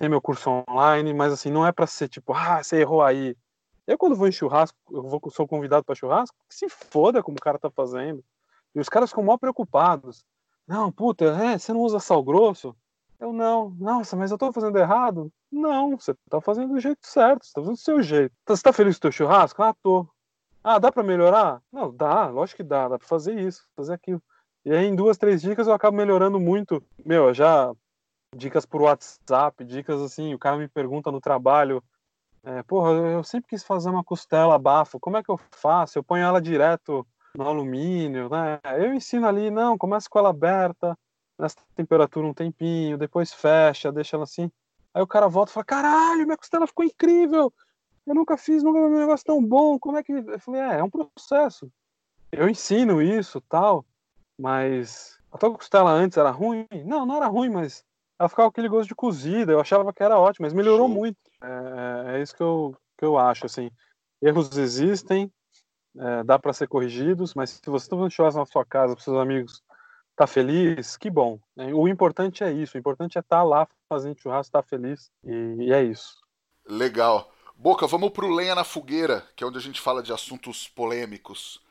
[0.01, 3.37] tem meu curso online, mas assim, não é para ser tipo, ah, você errou aí.
[3.87, 7.41] Eu quando vou em churrasco, eu vou, sou convidado para churrasco, se foda como o
[7.41, 8.25] cara tá fazendo.
[8.75, 10.25] E os caras ficam mal preocupados.
[10.67, 12.77] Não, puta, é, você não usa sal grosso?
[13.19, 13.71] Eu não.
[13.79, 15.31] Nossa, mas eu tô fazendo errado?
[15.51, 18.35] Não, você tá fazendo do jeito certo, você tá fazendo do seu jeito.
[18.47, 19.63] Você tá feliz com o teu churrasco?
[19.63, 20.09] Ah, tô.
[20.63, 21.61] Ah, dá para melhorar?
[21.73, 24.23] Não, dá, lógico que dá, dá para fazer isso, fazer aquilo.
[24.65, 26.83] E aí, em duas, três dicas, eu acabo melhorando muito.
[27.05, 27.75] Meu, eu já
[28.35, 31.83] dicas por WhatsApp, dicas assim, o cara me pergunta no trabalho,
[32.45, 35.99] é, porra, eu sempre quis fazer uma costela bafo, como é que eu faço?
[35.99, 38.59] Eu ponho ela direto no alumínio, né?
[38.79, 40.99] Eu ensino ali, não, começa com ela aberta,
[41.39, 44.51] nessa temperatura um tempinho, depois fecha, deixa ela assim.
[44.93, 47.53] Aí o cara volta e fala, caralho, minha costela ficou incrível,
[48.07, 50.13] eu nunca fiz, nunca vi um negócio tão bom, como é que...
[50.13, 51.71] Eu falei, é, é um processo.
[52.33, 53.85] Eu ensino isso, tal,
[54.39, 56.67] mas a tua costela antes era ruim?
[56.85, 57.85] Não, não era ruim, mas
[58.21, 59.51] ela ficava com aquele gosto de cozida.
[59.51, 60.95] Eu achava que era ótimo, mas melhorou Show.
[60.95, 61.17] muito.
[61.43, 63.71] É, é, isso que eu, que eu acho, assim.
[64.21, 65.33] Erros existem,
[65.97, 69.03] é, dá para ser corrigidos, mas se você está fazendo churrasco na sua casa, para
[69.03, 69.63] seus amigos,
[70.15, 71.41] tá feliz, que bom.
[71.57, 71.73] Né?
[71.73, 75.11] O importante é isso, o importante é estar tá lá fazendo churrasco, estar tá feliz,
[75.25, 76.21] e, e é isso.
[76.69, 77.33] Legal.
[77.57, 81.63] Boca, vamos pro Lenha na Fogueira, que é onde a gente fala de assuntos polêmicos.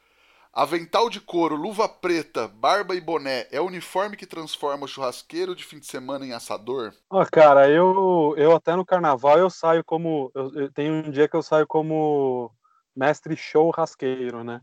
[0.52, 5.56] Avental de couro, luva preta, barba e boné é o uniforme que transforma o churrasqueiro
[5.56, 6.92] de fim de semana em assador?
[7.10, 10.32] Oh, cara, eu, eu até no carnaval eu saio como.
[10.34, 12.52] Eu, eu, tem um dia que eu saio como
[12.96, 14.62] mestre churrasqueiro, né?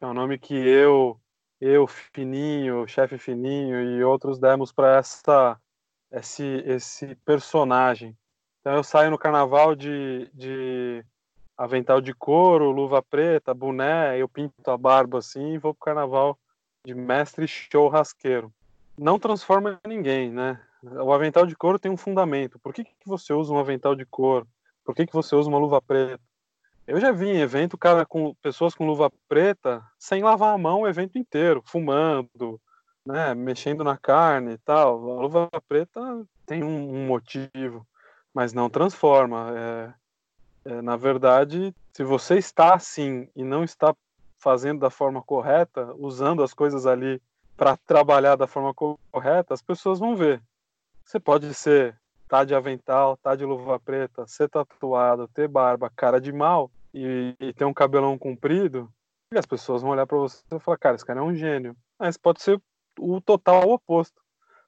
[0.00, 1.20] É um nome que eu,
[1.60, 5.60] eu, Fininho, chefe Fininho e outros demos para essa
[6.12, 8.16] esse, esse personagem.
[8.60, 11.04] Então eu saio no carnaval de, de
[11.56, 16.38] avental de couro, luva preta, boné, eu pinto a barba assim e vou pro carnaval
[16.84, 18.52] de mestre churrasqueiro.
[18.96, 20.60] Não transforma ninguém, né?
[20.82, 22.58] O avental de couro tem um fundamento.
[22.58, 24.46] Por que, que você usa um avental de couro?
[24.84, 26.22] Por que, que você usa uma luva preta?
[26.86, 30.82] Eu já vi em evento, cara, com pessoas com luva preta sem lavar a mão
[30.82, 32.60] o evento inteiro, fumando,
[33.06, 34.98] né, mexendo na carne e tal.
[35.18, 36.00] A luva preta
[36.44, 37.86] tem um, um motivo,
[38.34, 39.52] mas não transforma.
[39.58, 39.94] É,
[40.64, 43.94] é, na verdade, se você está assim e não está
[44.38, 47.20] fazendo da forma correta, usando as coisas ali
[47.56, 50.42] para trabalhar da forma correta, as pessoas vão ver.
[51.04, 51.98] Você pode ser
[52.28, 57.34] tá de avental, tá de luva preta, ser tatuado, ter barba, cara de mal e,
[57.38, 58.90] e ter um cabelão comprido,
[59.32, 61.76] e as pessoas vão olhar para você e falar, cara, esse cara é um gênio.
[61.98, 62.60] Mas pode ser
[62.98, 64.22] o total oposto.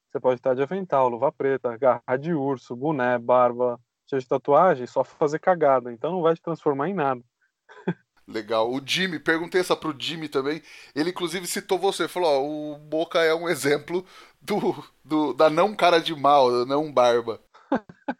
[0.09, 4.87] Você pode estar de avental, luva preta, garra de urso, boné, barba, cheio de tatuagem,
[4.87, 5.91] só fazer cagada.
[5.91, 7.21] Então não vai te transformar em nada.
[8.27, 8.69] Legal.
[8.69, 10.61] O Jimmy, perguntei essa pro Jimmy também.
[10.93, 14.05] Ele inclusive citou você, falou: ó, o Boca é um exemplo
[14.41, 17.39] do, do da não cara de mal, da não barba.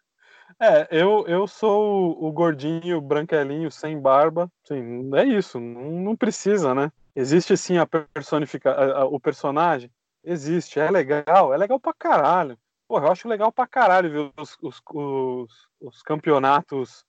[0.62, 4.50] é, eu, eu sou o, gordinho, branquelinho, sem barba.
[4.66, 5.60] Sim, é isso.
[5.60, 6.90] Não, não precisa, né?
[7.14, 9.92] Existe sim a personificação, o personagem.
[10.24, 12.58] Existe, é legal, é legal pra caralho.
[12.88, 17.04] Pô, eu acho legal pra caralho ver os, os, os, os campeonatos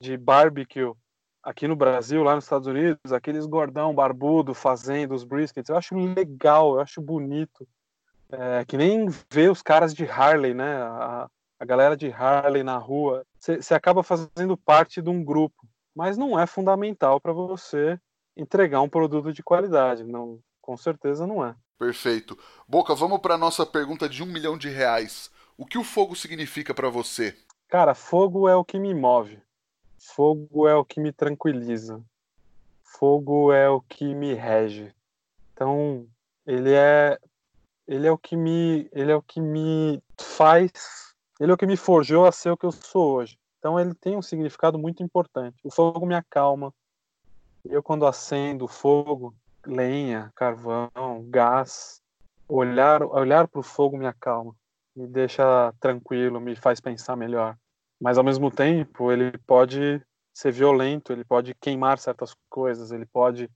[0.00, 0.92] de barbecue
[1.42, 5.68] aqui no Brasil, lá nos Estados Unidos, aqueles gordão barbudo fazendo os briskets.
[5.68, 7.66] Eu acho legal, eu acho bonito.
[8.32, 10.76] É, que nem ver os caras de Harley, né?
[10.82, 11.28] A,
[11.58, 13.24] a galera de Harley na rua.
[13.38, 17.98] Você acaba fazendo parte de um grupo, mas não é fundamental para você
[18.36, 20.04] entregar um produto de qualidade.
[20.04, 21.54] Não, com certeza não é.
[21.80, 22.38] Perfeito.
[22.68, 25.30] Boca, vamos para nossa pergunta de um milhão de reais.
[25.56, 27.34] O que o fogo significa para você?
[27.68, 29.42] Cara, fogo é o que me move.
[29.98, 32.04] Fogo é o que me tranquiliza.
[32.84, 34.94] Fogo é o que me rege.
[35.54, 36.06] Então,
[36.46, 37.18] ele é
[37.88, 41.66] ele é o que me ele é o que me faz, ele é o que
[41.66, 43.38] me forjou a ser o que eu sou hoje.
[43.58, 45.56] Então ele tem um significado muito importante.
[45.64, 46.74] O fogo me acalma.
[47.64, 49.34] Eu quando acendo o fogo,
[49.70, 50.90] lenha, carvão,
[51.28, 52.02] gás,
[52.48, 54.54] olhar olhar para o fogo me acalma,
[54.94, 57.56] me deixa tranquilo, me faz pensar melhor.
[58.00, 60.02] Mas ao mesmo tempo, ele pode
[60.32, 63.50] ser violento, ele pode queimar certas coisas, ele pode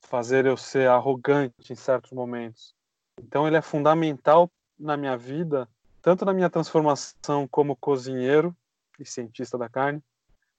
[0.00, 2.74] fazer eu ser arrogante em certos momentos.
[3.20, 5.68] Então ele é fundamental na minha vida,
[6.00, 8.56] tanto na minha transformação como cozinheiro
[8.98, 10.02] e cientista da carne,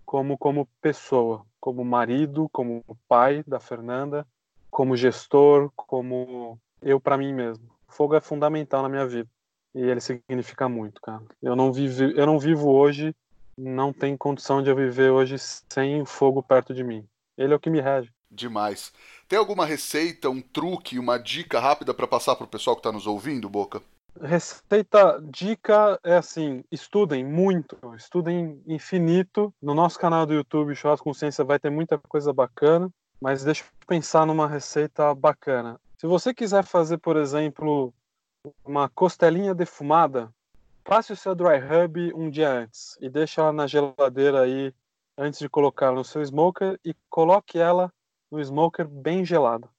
[0.06, 4.28] como como pessoa, como marido, como pai da Fernanda,
[4.82, 7.64] como gestor, como eu para mim mesmo.
[7.88, 9.30] O fogo é fundamental na minha vida
[9.76, 11.22] e ele significa muito, cara.
[11.40, 13.16] Eu não vivo, eu não vivo hoje,
[13.56, 17.08] não tem condição de eu viver hoje sem fogo perto de mim.
[17.38, 18.12] Ele é o que me rege.
[18.32, 18.92] Demais.
[19.28, 22.92] Tem alguma receita, um truque, uma dica rápida para passar para o pessoal que está
[22.92, 23.84] nos ouvindo, Boca?
[24.20, 29.54] Receita, dica é assim: estudem muito, estudem infinito.
[29.62, 32.92] No nosso canal do YouTube, Churrasco Consciência, vai ter muita coisa bacana.
[33.22, 35.80] Mas deixa eu pensar numa receita bacana.
[35.96, 37.94] Se você quiser fazer, por exemplo,
[38.66, 40.34] uma costelinha defumada,
[40.84, 44.74] passe o seu dry rub um dia antes e deixe ela na geladeira aí
[45.16, 47.94] antes de colocar no seu smoker e coloque ela
[48.32, 49.70] no smoker bem gelado.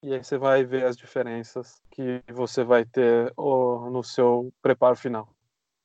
[0.00, 5.28] E aí você vai ver as diferenças que você vai ter no seu preparo final.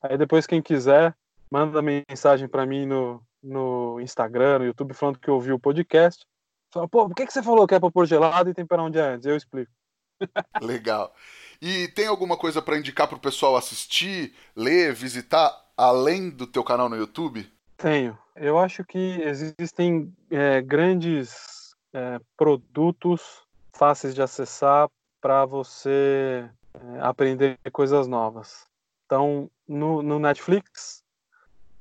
[0.03, 1.15] Aí depois quem quiser,
[1.49, 6.27] manda mensagem para mim no, no Instagram, no YouTube, falando que ouviu o podcast
[6.71, 8.91] Fala, pô, por que, que você falou que é pra pôr gelado e temperar um
[8.91, 9.25] dia antes?
[9.25, 9.71] Eu explico.
[10.61, 11.13] Legal.
[11.61, 16.87] E tem alguma coisa para indicar pro pessoal assistir, ler, visitar, além do teu canal
[16.87, 17.49] no YouTube?
[17.75, 18.17] Tenho.
[18.35, 23.41] Eu acho que existem é, grandes é, produtos
[23.73, 24.89] fáceis de acessar
[25.19, 28.67] para você é, aprender coisas novas.
[29.05, 31.03] Então, no, no Netflix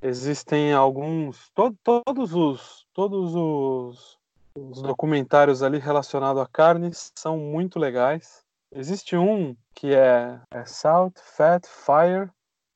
[0.01, 4.18] existem alguns, to, todos os, todos os,
[4.59, 8.43] os documentários ali relacionados a carnes são muito legais.
[8.73, 12.31] Existe um que é, é Salt, Fat, Fire.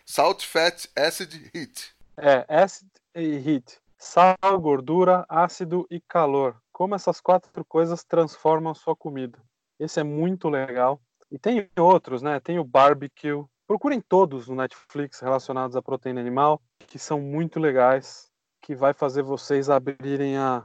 [0.07, 1.95] Salt, Fat, Acid, Heat.
[2.17, 3.79] É, Acid e Heat.
[3.99, 6.57] Sal, gordura, ácido e calor.
[6.73, 9.39] Como essas quatro coisas transformam a sua comida.
[9.79, 11.01] Esse é muito legal.
[11.31, 12.41] E tem outros, né?
[12.41, 13.45] Tem o barbecue.
[13.67, 18.29] Procurem todos no Netflix relacionados à proteína animal, que são muito legais,
[18.61, 20.65] que vai fazer vocês abrirem a,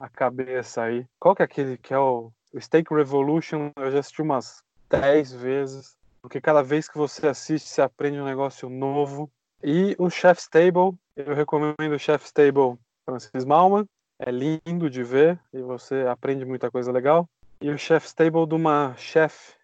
[0.00, 1.06] a cabeça aí.
[1.20, 3.70] Qual que é aquele que é o, Steak Revolution?
[3.76, 8.24] Eu já assisti umas 10 vezes, porque cada vez que você assiste, você aprende um
[8.24, 9.30] negócio novo.
[9.62, 13.86] E o Chef's Table, eu recomendo o Chef's Table Francis Malman,
[14.18, 17.28] é lindo de ver e você aprende muita coisa legal.
[17.60, 19.54] E o Chef's Table de uma chefe,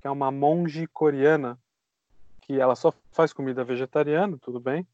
[0.00, 1.56] que é uma monge coreana,
[2.40, 4.84] que ela só faz comida vegetariana, tudo bem,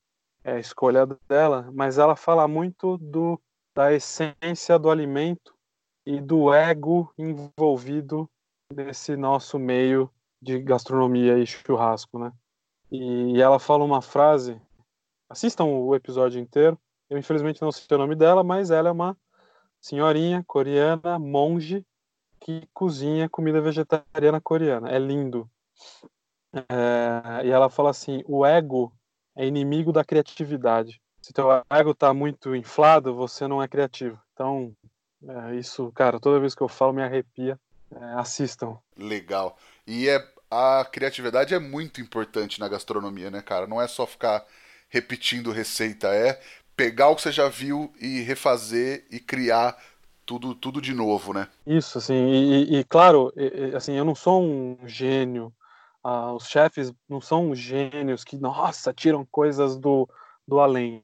[0.43, 3.41] é a escolha dela, mas ela fala muito do,
[3.75, 5.55] da essência do alimento
[6.07, 8.29] e do ego envolvido
[8.73, 10.11] nesse nosso meio
[10.41, 12.33] de gastronomia e churrasco, né?
[12.91, 14.61] E ela fala uma frase.
[15.29, 16.79] Assistam o episódio inteiro.
[17.09, 19.17] Eu infelizmente não sei o nome dela, mas ela é uma
[19.81, 21.85] senhorinha coreana, monge,
[22.41, 24.91] que cozinha comida vegetariana coreana.
[24.91, 25.51] É lindo.
[26.53, 28.93] É, e ela fala assim: o ego
[29.35, 31.03] é inimigo da criatividade.
[31.25, 34.21] Se teu ego está muito inflado, você não é criativo.
[34.35, 34.77] Então,
[35.27, 37.59] é, isso, cara, toda vez que eu falo me arrepia.
[37.91, 38.77] É, assistam.
[38.95, 39.57] Legal.
[39.87, 43.67] E é a criatividade é muito importante na gastronomia, né, cara?
[43.67, 44.45] Não é só ficar
[44.91, 46.39] repetindo receita, é
[46.77, 49.79] pegar o que você já viu e refazer e criar
[50.27, 51.49] tudo, tudo de novo, né?
[51.67, 53.33] Isso, assim, e, e claro,
[53.75, 55.51] assim, eu não sou um gênio,
[56.03, 60.07] ah, os chefes não são gênios que, nossa, tiram coisas do,
[60.47, 61.01] do além.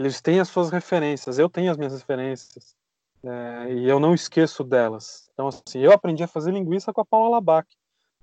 [0.00, 2.74] Eles têm as suas referências, eu tenho as minhas referências,
[3.22, 5.28] é, e eu não esqueço delas.
[5.32, 7.68] Então, assim, eu aprendi a fazer linguiça com a Paula Labac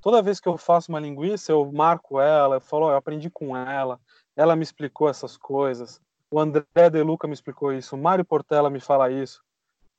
[0.01, 3.29] toda vez que eu faço uma linguiça, eu marco ela, eu falo, oh, eu aprendi
[3.29, 3.99] com ela,
[4.35, 5.99] ela me explicou essas coisas,
[6.31, 9.43] o André De Luca me explicou isso, o Mário Portela me fala isso,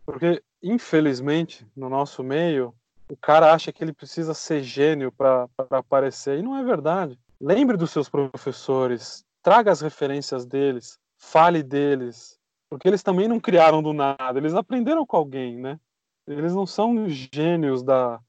[0.04, 2.74] porque infelizmente no nosso meio
[3.10, 7.18] o cara acha que ele precisa ser gênio para aparecer e não é verdade.
[7.40, 12.38] Lembre dos seus professores, traga as referências deles, fale deles,
[12.70, 15.78] porque eles também não criaram do nada, eles aprenderam com alguém, né?
[16.26, 18.20] Eles não são gênios da,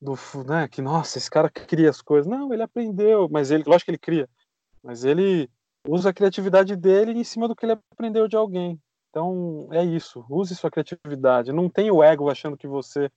[0.00, 0.14] do
[0.46, 2.26] né, que nossa, esse cara cria as coisas.
[2.26, 4.28] Não, ele aprendeu, mas ele, lógico que ele cria,
[4.82, 5.48] mas ele
[5.86, 8.80] usa a criatividade dele em cima do que ele aprendeu de alguém.
[9.10, 11.52] Então, é isso, use sua criatividade.
[11.52, 13.10] Não tem o ego achando que você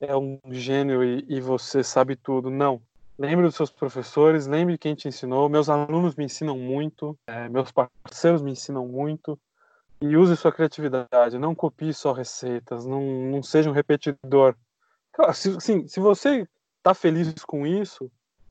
[0.00, 2.50] é um gênio e, e você sabe tudo.
[2.50, 2.82] Não.
[3.18, 5.48] Lembre dos seus professores, lembre quem te ensinou.
[5.48, 9.38] Meus alunos me ensinam muito, é, meus parceiros me ensinam muito.
[10.00, 11.38] E use sua criatividade.
[11.38, 14.54] Não copie só receitas, não, não seja um repetidor
[15.32, 16.46] se, assim, se você
[16.78, 18.10] está feliz com isso,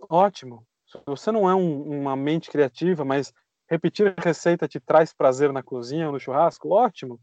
[0.10, 0.66] ótimo.
[0.86, 3.34] Se você não é um, uma mente criativa, mas
[3.70, 7.20] repetir a receita te traz prazer na cozinha ou no churrasco, ótimo.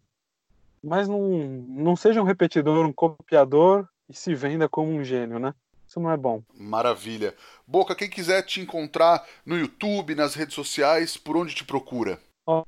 [0.83, 1.21] Mas não,
[1.69, 5.55] não seja um repetidor, um copiador e se venda como um gênio, né?
[5.95, 6.43] Isso não é bom.
[6.53, 7.37] Maravilha.
[7.65, 12.19] Boca, quem quiser te encontrar no YouTube, nas redes sociais, por onde te procura?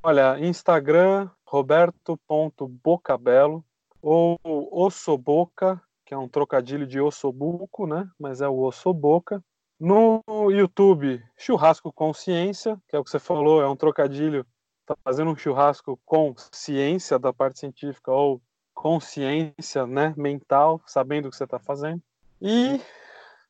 [0.00, 3.64] Olha, Instagram, roberto.bocabelo
[4.00, 4.38] ou
[4.70, 8.08] ossoboca que é um trocadilho de ossobuco, né?
[8.16, 9.42] Mas é o ossoboca.
[9.78, 14.46] No YouTube, churrasco consciência, que é o que você falou, é um trocadilho,
[14.86, 18.40] tá fazendo um churrasco com ciência da parte científica ou
[18.72, 22.00] consciência, né, mental, sabendo o que você está fazendo.
[22.40, 22.80] E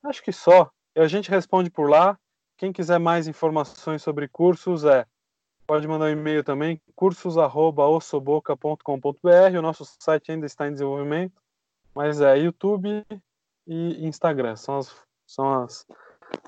[0.09, 0.71] acho que só.
[0.97, 2.19] A gente responde por lá.
[2.57, 5.07] Quem quiser mais informações sobre cursos é
[5.67, 9.59] pode mandar um e-mail também, cursos@ossoboca.com.br.
[9.59, 11.35] O nosso site ainda está em desenvolvimento.
[11.95, 13.05] Mas é YouTube
[13.67, 14.57] e Instagram.
[14.57, 14.95] São as,
[15.27, 15.87] são as,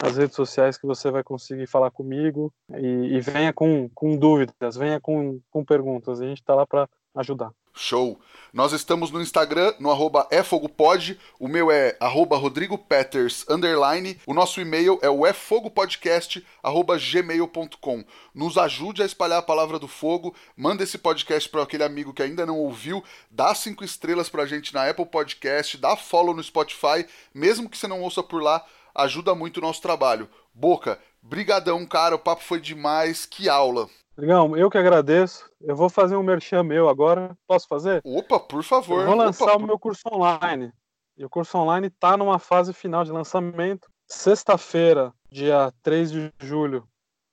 [0.03, 2.53] as redes sociais que você vai conseguir falar comigo.
[2.75, 6.21] E, e venha com, com dúvidas, venha com, com perguntas.
[6.21, 7.51] A gente está lá para ajudar.
[7.75, 8.21] Show!
[8.53, 14.59] Nós estamos no Instagram, no arroba efogopod, o meu é arroba rodrigopeters, underline, o nosso
[14.61, 18.05] e-mail é o efogopodcast, arroba gmail.com.
[18.35, 22.23] Nos ajude a espalhar a palavra do fogo, manda esse podcast para aquele amigo que
[22.23, 27.07] ainda não ouviu, dá cinco estrelas pra gente na Apple Podcast, dá follow no Spotify,
[27.35, 28.65] mesmo que você não ouça por lá,
[28.95, 30.29] ajuda muito o nosso trabalho.
[30.55, 33.91] Boca, brigadão, cara, o papo foi demais, que aula!
[34.19, 35.49] Legal, eu que agradeço.
[35.61, 37.39] Eu vou fazer um merchan meu agora.
[37.47, 38.01] Posso fazer?
[38.05, 39.03] Opa, por favor.
[39.03, 39.59] Eu vou lançar Opa.
[39.59, 40.73] o meu curso online.
[41.17, 43.89] E o curso online está numa fase final de lançamento.
[44.09, 46.85] Sexta-feira, dia 3 de julho,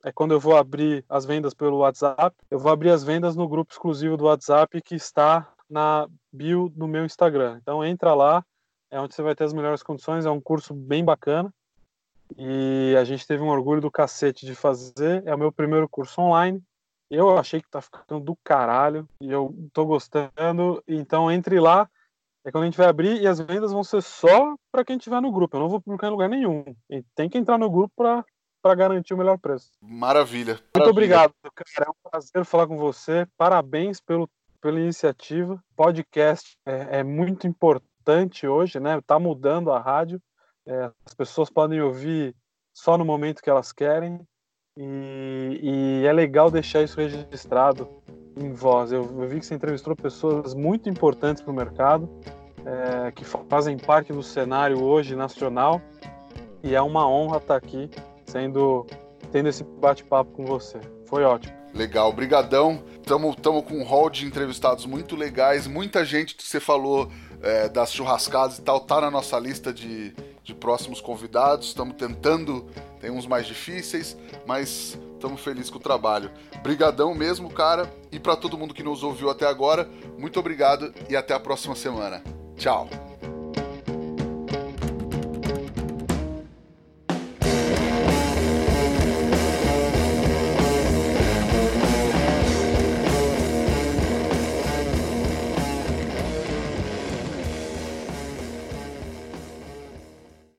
[0.04, 2.36] é quando eu vou abrir as vendas pelo WhatsApp.
[2.52, 6.88] Eu vou abrir as vendas no grupo exclusivo do WhatsApp que está na bio do
[6.88, 7.58] meu Instagram.
[7.60, 8.46] Então entra lá,
[8.92, 11.52] é onde você vai ter as melhores condições, é um curso bem bacana.
[12.38, 15.24] E a gente teve um orgulho do cacete de fazer.
[15.26, 16.62] É o meu primeiro curso online.
[17.16, 20.84] Eu achei que tá ficando do caralho e eu tô gostando.
[20.88, 21.90] Então entre lá,
[22.46, 25.22] é quando a gente vai abrir e as vendas vão ser só para quem tiver
[25.22, 25.56] no grupo.
[25.56, 26.64] Eu não vou publicar em lugar nenhum.
[26.90, 29.72] E tem que entrar no grupo para garantir o melhor preço.
[29.82, 30.54] Maravilha.
[30.54, 30.92] Muito Maravilha.
[30.92, 31.88] obrigado, cara.
[31.88, 33.28] É um prazer falar com você.
[33.38, 34.30] Parabéns pelo,
[34.62, 35.60] pela iniciativa.
[35.76, 39.02] Podcast é, é muito importante hoje, né?
[39.02, 40.22] Tá mudando a rádio.
[40.68, 42.36] É, as pessoas podem ouvir
[42.76, 44.20] só no momento que elas querem.
[44.78, 47.88] E, e é legal deixar isso registrado
[48.36, 48.92] em voz.
[48.92, 52.10] Eu, eu vi que você entrevistou pessoas muito importantes para o mercado,
[52.66, 55.82] é, que fazem parte do cenário hoje nacional.
[56.62, 57.90] E é uma honra estar aqui,
[58.26, 58.86] sendo
[59.32, 60.80] tendo esse bate-papo com você.
[61.06, 61.54] Foi ótimo.
[61.74, 62.84] Legal, brigadão.
[62.96, 65.68] Estamos com um hall de entrevistados muito legais.
[65.68, 67.10] Muita gente que você falou
[67.46, 71.68] é, das churrascadas e tal tá na nossa lista de, de próximos convidados.
[71.68, 72.66] Estamos tentando,
[73.00, 76.32] tem uns mais difíceis, mas estamos felizes com o trabalho.
[76.62, 77.90] Brigadão mesmo, cara.
[78.12, 79.88] E para todo mundo que nos ouviu até agora,
[80.18, 82.22] muito obrigado e até a próxima semana.
[82.58, 83.15] Tchau.